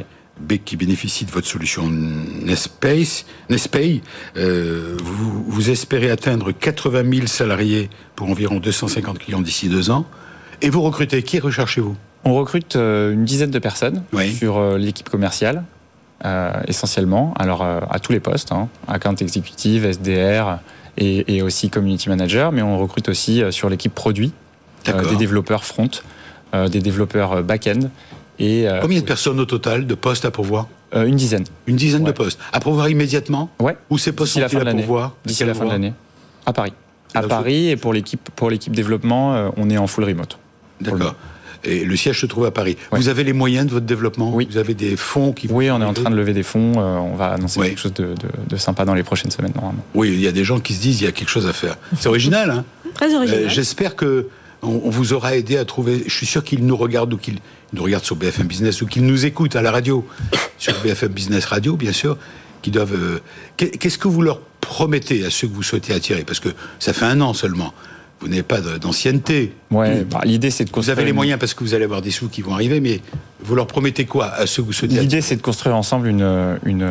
qui 0.65 0.77
bénéficient 0.77 1.25
de 1.25 1.31
votre 1.31 1.47
solution 1.47 1.89
Nespace, 1.89 3.25
Nespay, 3.49 4.01
euh, 4.35 4.95
vous, 5.03 5.43
vous, 5.47 5.69
espérez 5.71 6.11
atteindre 6.11 6.51
80 6.51 7.11
000 7.11 7.27
salariés 7.27 7.89
pour 8.15 8.29
environ 8.29 8.59
250 8.59 9.17
clients 9.17 9.41
d'ici 9.41 9.67
deux 9.67 9.89
ans. 9.89 10.05
Et 10.61 10.69
vous 10.69 10.83
recrutez, 10.83 11.23
qui 11.23 11.39
recherchez-vous? 11.39 11.95
On 12.23 12.35
recrute 12.35 12.75
euh, 12.75 13.13
une 13.13 13.25
dizaine 13.25 13.49
de 13.49 13.59
personnes 13.59 14.03
sur 14.37 14.77
l'équipe 14.77 15.09
commerciale. 15.09 15.63
Euh, 16.25 16.51
essentiellement, 16.67 17.33
alors 17.37 17.63
euh, 17.63 17.79
à 17.91 17.99
tous 17.99 18.11
les 18.11 18.19
postes, 18.19 18.51
hein, 18.51 18.69
account 18.87 19.15
exécutive, 19.15 19.85
SDR, 19.85 20.59
et, 20.99 21.43
aussi 21.43 21.69
community 21.69 22.09
manager, 22.09 22.51
mais 22.51 22.63
on 22.63 22.79
recrute 22.79 23.07
aussi 23.07 23.43
sur 23.51 23.69
l'équipe 23.69 23.93
produit, 23.93 24.33
des 24.85 25.15
développeurs 25.15 25.63
front, 25.63 25.91
des 26.55 26.79
développeurs 26.79 27.43
back-end. 27.43 27.91
Et, 28.39 28.65
Combien 28.81 29.01
de 29.01 29.05
personnes 29.05 29.39
au 29.39 29.45
total 29.45 29.85
de 29.85 29.93
postes 29.93 30.25
à 30.25 30.31
pourvoir 30.31 30.65
Une 30.95 31.15
dizaine. 31.15 31.43
Une 31.67 31.75
dizaine 31.75 32.03
de 32.03 32.11
postes. 32.11 32.39
À 32.51 32.59
pourvoir 32.59 32.89
immédiatement 32.89 33.51
Ouais. 33.59 33.77
Ou 33.91 33.99
ces 33.99 34.11
postes 34.11 34.33
sont 34.33 34.41
à 34.41 34.49
pourvoir 34.49 35.13
D'ici 35.23 35.45
la 35.45 35.53
fin 35.53 35.65
de 35.65 35.69
l'année. 35.69 35.93
À 36.47 36.53
Paris. 36.53 36.73
À 37.13 37.21
Paris, 37.21 37.69
et 37.69 37.75
pour 37.75 37.93
l'équipe 37.93 38.31
pour 38.35 38.49
l'équipe 38.49 38.75
développement, 38.75 39.51
on 39.55 39.69
est 39.69 39.77
en 39.77 39.85
full 39.85 40.05
remote. 40.05 40.39
D'accord. 40.81 41.13
Et 41.63 41.85
le 41.85 41.95
siège 41.95 42.21
se 42.21 42.25
trouve 42.25 42.45
à 42.45 42.51
Paris. 42.51 42.77
Vous 42.91 43.09
avez 43.09 43.23
les 43.23 43.33
moyens 43.33 43.67
de 43.67 43.71
votre 43.71 43.85
développement 43.85 44.31
Oui. 44.33 44.47
Vous 44.49 44.57
avez 44.57 44.73
des 44.73 44.95
fonds 44.95 45.33
qui 45.33 45.47
Oui, 45.49 45.69
on 45.71 45.81
est 45.81 45.85
en 45.85 45.93
train 45.93 46.09
de 46.09 46.15
lever 46.15 46.33
des 46.33 46.43
fonds. 46.43 46.73
Euh, 46.77 46.97
on 46.97 47.15
va 47.15 47.29
annoncer 47.29 47.59
quelque 47.61 47.79
chose 47.79 47.93
de, 47.93 48.57
sympa 48.57 48.85
dans 48.85 48.93
les 48.93 49.03
prochaines 49.03 49.31
semaines, 49.31 49.53
normalement. 49.55 49.83
Oui, 49.93 50.11
il 50.13 50.19
y 50.19 50.27
a 50.27 50.31
des 50.31 50.43
gens 50.43 50.59
qui 50.59 50.73
se 50.73 50.81
disent 50.81 51.01
il 51.01 51.05
y 51.05 51.07
a 51.07 51.11
quelque 51.11 51.29
chose 51.29 51.47
à 51.47 51.53
faire. 51.53 51.77
C'est 51.97 52.09
original, 52.09 52.49
hein 52.51 52.65
Très 52.93 53.13
original. 53.13 53.43
Euh, 53.43 53.49
j'espère 53.49 53.95
que 53.95 54.27
on, 54.61 54.89
vous 54.89 55.13
aura 55.13 55.35
aidé 55.35 55.57
à 55.57 55.65
trouver. 55.65 56.03
Je 56.07 56.13
suis 56.13 56.25
sûr 56.25 56.43
qu'ils 56.43 56.65
nous 56.65 56.75
regardent 56.75 57.13
ou 57.13 57.17
qu'ils 57.17 57.39
nous 57.73 57.83
regardent 57.83 58.05
sur 58.05 58.15
BFM 58.15 58.47
Business 58.47 58.81
ou 58.81 58.87
qu'ils 58.87 59.05
nous 59.05 59.25
écoutent 59.25 59.55
à 59.55 59.61
la 59.61 59.71
radio, 59.71 60.05
sur 60.57 60.73
BFM 60.81 61.09
Business 61.09 61.45
Radio, 61.45 61.75
bien 61.75 61.91
sûr, 61.91 62.17
qui 62.61 62.71
doivent. 62.71 62.95
Euh, 62.95 63.19
qu'est-ce 63.57 63.97
que 63.97 64.07
vous 64.07 64.21
leur 64.21 64.39
promettez 64.61 65.25
à 65.25 65.29
ceux 65.29 65.47
que 65.47 65.53
vous 65.53 65.63
souhaitez 65.63 65.93
attirer? 65.93 66.23
Parce 66.23 66.39
que 66.39 66.49
ça 66.79 66.93
fait 66.93 67.05
un 67.05 67.21
an 67.21 67.33
seulement 67.33 67.73
vous 68.19 68.27
n'avez 68.27 68.43
pas 68.43 68.59
d'ancienneté. 68.61 69.53
Ouais, 69.69 70.03
bah, 70.03 70.21
l'idée 70.23 70.49
c'est 70.49 70.65
de 70.65 70.69
construire. 70.69 70.95
Vous 70.95 71.01
avez 71.01 71.07
les 71.07 71.13
moyens 71.13 71.39
parce 71.39 71.53
que 71.53 71.63
vous 71.63 71.73
allez 71.73 71.83
avoir 71.83 72.01
des 72.01 72.11
sous 72.11 72.29
qui 72.29 72.41
vont 72.41 72.53
arriver, 72.53 72.79
mais 72.79 73.01
vous 73.41 73.55
leur 73.55 73.67
promettez 73.67 74.05
quoi 74.05 74.27
à 74.33 74.47
ceux 74.47 74.63
que 74.63 74.67
vous 74.67 74.73
souhaitez 74.73 74.99
L'idée 74.99 75.21
c'est 75.21 75.35
de 75.35 75.41
construire 75.41 75.75
ensemble 75.75 76.07
une, 76.07 76.57
une, 76.65 76.89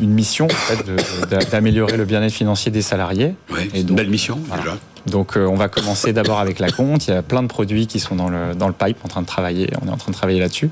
une 0.00 0.10
mission, 0.10 0.48
d'améliorer 1.50 1.96
le 1.96 2.04
bien-être 2.04 2.32
financier 2.32 2.70
des 2.70 2.82
salariés. 2.82 3.34
Ouais, 3.50 3.68
une 3.74 3.94
belle 3.94 4.10
mission 4.10 4.38
déjà. 4.56 4.76
Donc 5.06 5.36
euh, 5.36 5.46
on 5.46 5.56
va 5.56 5.68
commencer 5.68 6.12
d'abord 6.12 6.40
avec 6.40 6.58
la 6.58 6.70
compte. 6.70 7.06
Il 7.06 7.10
y 7.10 7.16
a 7.16 7.22
plein 7.22 7.42
de 7.42 7.48
produits 7.48 7.86
qui 7.86 8.00
sont 8.00 8.16
dans 8.16 8.28
le, 8.28 8.54
dans 8.54 8.68
le 8.68 8.74
pipe, 8.74 8.98
en 9.04 9.08
train 9.08 9.22
de 9.22 9.26
travailler. 9.26 9.70
On 9.82 9.88
est 9.88 9.90
en 9.90 9.96
train 9.96 10.12
de 10.12 10.16
travailler 10.16 10.40
là-dessus 10.40 10.70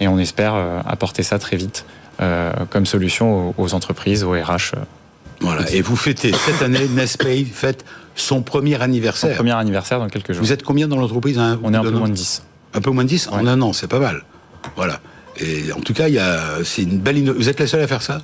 et 0.00 0.08
on 0.08 0.18
espère 0.18 0.54
euh, 0.54 0.80
apporter 0.86 1.22
ça 1.22 1.38
très 1.38 1.56
vite 1.56 1.84
euh, 2.20 2.52
comme 2.70 2.86
solution 2.86 3.54
aux, 3.56 3.74
entreprises, 3.74 4.24
aux 4.24 4.32
RH. 4.32 4.74
Voilà. 5.40 5.70
Et 5.70 5.82
vous 5.82 5.96
fêtez 5.96 6.32
cette 6.32 6.62
année, 6.62 6.88
Nespay 6.88 7.44
fête 7.44 7.84
son 8.20 8.42
premier 8.42 8.80
anniversaire. 8.80 9.30
Son 9.30 9.36
premier 9.36 9.52
anniversaire 9.52 9.98
dans 9.98 10.08
quelques 10.08 10.32
jours. 10.32 10.42
Vous 10.42 10.52
êtes 10.52 10.62
combien 10.62 10.88
dans 10.88 10.96
l'entreprise 10.96 11.38
On 11.62 11.72
est 11.72 11.76
un 11.76 11.82
peu 11.82 11.90
moins 11.90 12.08
de 12.08 12.14
10. 12.14 12.42
Un 12.74 12.80
peu 12.80 12.90
moins 12.90 13.04
de 13.04 13.08
10 13.08 13.28
En 13.32 13.46
un 13.46 13.60
an, 13.62 13.72
c'est 13.72 13.88
pas 13.88 13.98
mal. 13.98 14.24
Voilà. 14.76 15.00
Et 15.38 15.72
en 15.72 15.80
tout 15.80 15.94
cas, 15.94 16.06
c'est 16.64 16.82
une 16.82 16.98
belle 16.98 17.30
Vous 17.30 17.48
êtes 17.48 17.60
la 17.60 17.66
seule 17.66 17.82
à 17.82 17.86
faire 17.86 18.02
ça? 18.02 18.20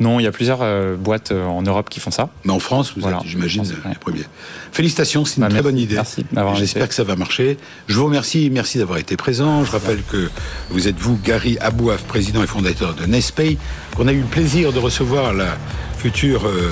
Non, 0.00 0.18
il 0.18 0.24
y 0.24 0.26
a 0.26 0.32
plusieurs 0.32 0.60
euh, 0.62 0.96
boîtes 0.96 1.30
euh, 1.30 1.44
en 1.44 1.62
Europe 1.62 1.88
qui 1.88 2.00
font 2.00 2.10
ça. 2.10 2.28
Mais 2.44 2.52
en 2.52 2.58
France, 2.58 2.94
vous 2.96 3.06
êtes, 3.06 3.14
j'imagine, 3.24 3.62
les 3.62 3.94
premiers. 3.94 4.24
Félicitations, 4.72 5.24
c'est 5.24 5.36
une 5.36 5.42
bah, 5.42 5.48
très 5.48 5.62
bonne 5.62 5.78
idée. 5.78 5.94
Merci 5.94 6.24
J'espère 6.56 6.88
que 6.88 6.94
ça 6.94 7.04
va 7.04 7.14
marcher. 7.14 7.56
Je 7.86 7.94
vous 7.94 8.06
remercie, 8.06 8.50
merci 8.50 8.78
d'avoir 8.78 8.98
été 8.98 9.16
présent. 9.16 9.64
Je 9.64 9.70
rappelle 9.70 10.02
que 10.02 10.28
vous 10.70 10.88
êtes 10.88 10.98
vous, 10.98 11.18
Gary 11.22 11.56
Abouaf, 11.60 12.02
président 12.04 12.42
et 12.42 12.46
fondateur 12.46 12.94
de 12.94 13.06
Nespay, 13.06 13.58
qu'on 13.96 14.08
a 14.08 14.12
eu 14.12 14.20
le 14.20 14.26
plaisir 14.26 14.72
de 14.72 14.78
recevoir 14.78 15.34
la 15.34 15.56
future 15.98 16.46
euh, 16.46 16.70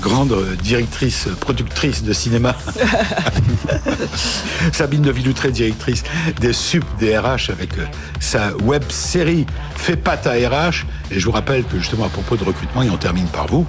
grande 0.00 0.56
directrice, 0.62 1.28
productrice 1.40 2.02
de 2.02 2.12
cinéma. 2.12 2.56
Sabine 4.72 5.02
de 5.02 5.10
Villoutré, 5.10 5.50
directrice 5.50 6.02
des 6.40 6.52
SUP 6.52 6.84
des 6.98 7.18
RH 7.18 7.50
avec 7.50 7.78
euh, 7.78 7.84
sa 8.18 8.56
web 8.58 8.82
série 8.88 9.46
Fais 9.76 9.96
pas 9.96 10.16
ta 10.16 10.32
RH. 10.32 10.86
Et 11.10 11.20
je 11.20 11.26
vous 11.26 11.32
rappelle 11.32 11.64
que 11.64 11.78
justement 11.78 12.06
à 12.06 12.08
propos 12.08 12.36
de 12.36 12.44
recrutement, 12.44 12.82
et 12.82 12.90
on 12.90 12.96
termine 12.96 13.26
par 13.26 13.46
vous, 13.46 13.66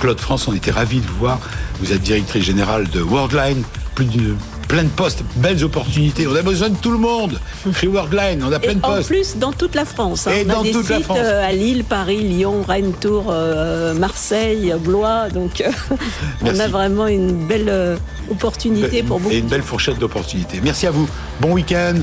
Claude 0.00 0.20
France, 0.20 0.48
on 0.48 0.54
était 0.54 0.70
ravis 0.70 1.00
de 1.00 1.06
vous 1.06 1.18
voir. 1.18 1.38
Vous 1.80 1.92
êtes 1.92 2.02
directrice 2.02 2.44
générale 2.44 2.88
de 2.88 3.00
Worldline, 3.00 3.62
plus 3.94 4.06
d'une 4.06 4.36
plein 4.72 4.84
de 4.84 4.88
postes, 4.88 5.22
belles 5.36 5.62
opportunités. 5.64 6.26
On 6.26 6.34
a 6.34 6.40
besoin 6.40 6.70
de 6.70 6.76
tout 6.76 6.90
le 6.90 6.96
monde. 6.96 7.38
Chez 7.78 7.88
Worldline, 7.88 8.42
on 8.42 8.50
a 8.50 8.58
plein 8.58 8.72
de 8.72 8.80
postes. 8.80 9.04
En 9.04 9.14
plus, 9.14 9.36
dans 9.36 9.52
toute 9.52 9.74
la 9.74 9.84
France. 9.84 10.26
Hein. 10.26 10.32
Et 10.32 10.46
on 10.46 10.60
a 10.60 10.62
des 10.62 10.72
sites 10.72 11.10
euh, 11.10 11.46
à 11.46 11.52
Lille, 11.52 11.84
Paris, 11.84 12.22
Lyon, 12.22 12.64
Rennes, 12.66 12.94
Tours, 12.98 13.26
euh, 13.28 13.92
Marseille, 13.92 14.74
Blois. 14.80 15.28
Donc, 15.28 15.60
euh, 15.60 15.70
on 16.40 16.58
a 16.58 16.68
vraiment 16.68 17.06
une 17.06 17.46
belle 17.46 17.98
opportunité 18.30 19.02
pour 19.02 19.20
beaucoup. 19.20 19.34
Et 19.34 19.40
une 19.40 19.46
belle 19.46 19.62
fourchette 19.62 19.98
d'opportunités. 19.98 20.58
Merci 20.64 20.86
à 20.86 20.90
vous. 20.90 21.06
Bon 21.38 21.52
week-end 21.52 21.96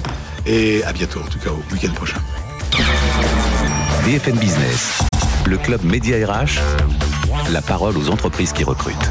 et 0.45 0.83
à 0.83 0.93
bientôt, 0.93 1.21
en 1.21 1.27
tout 1.27 1.39
cas, 1.39 1.49
au 1.49 1.73
week-end 1.73 1.93
prochain. 1.93 2.19
BFM 4.05 4.37
Business, 4.37 4.99
le 5.47 5.57
club 5.57 5.83
Média 5.83 6.17
RH, 6.23 6.59
la 7.51 7.63
parole 7.63 7.97
aux 7.97 8.09
entreprises 8.09 8.53
qui 8.53 8.63
recrutent. 8.63 9.09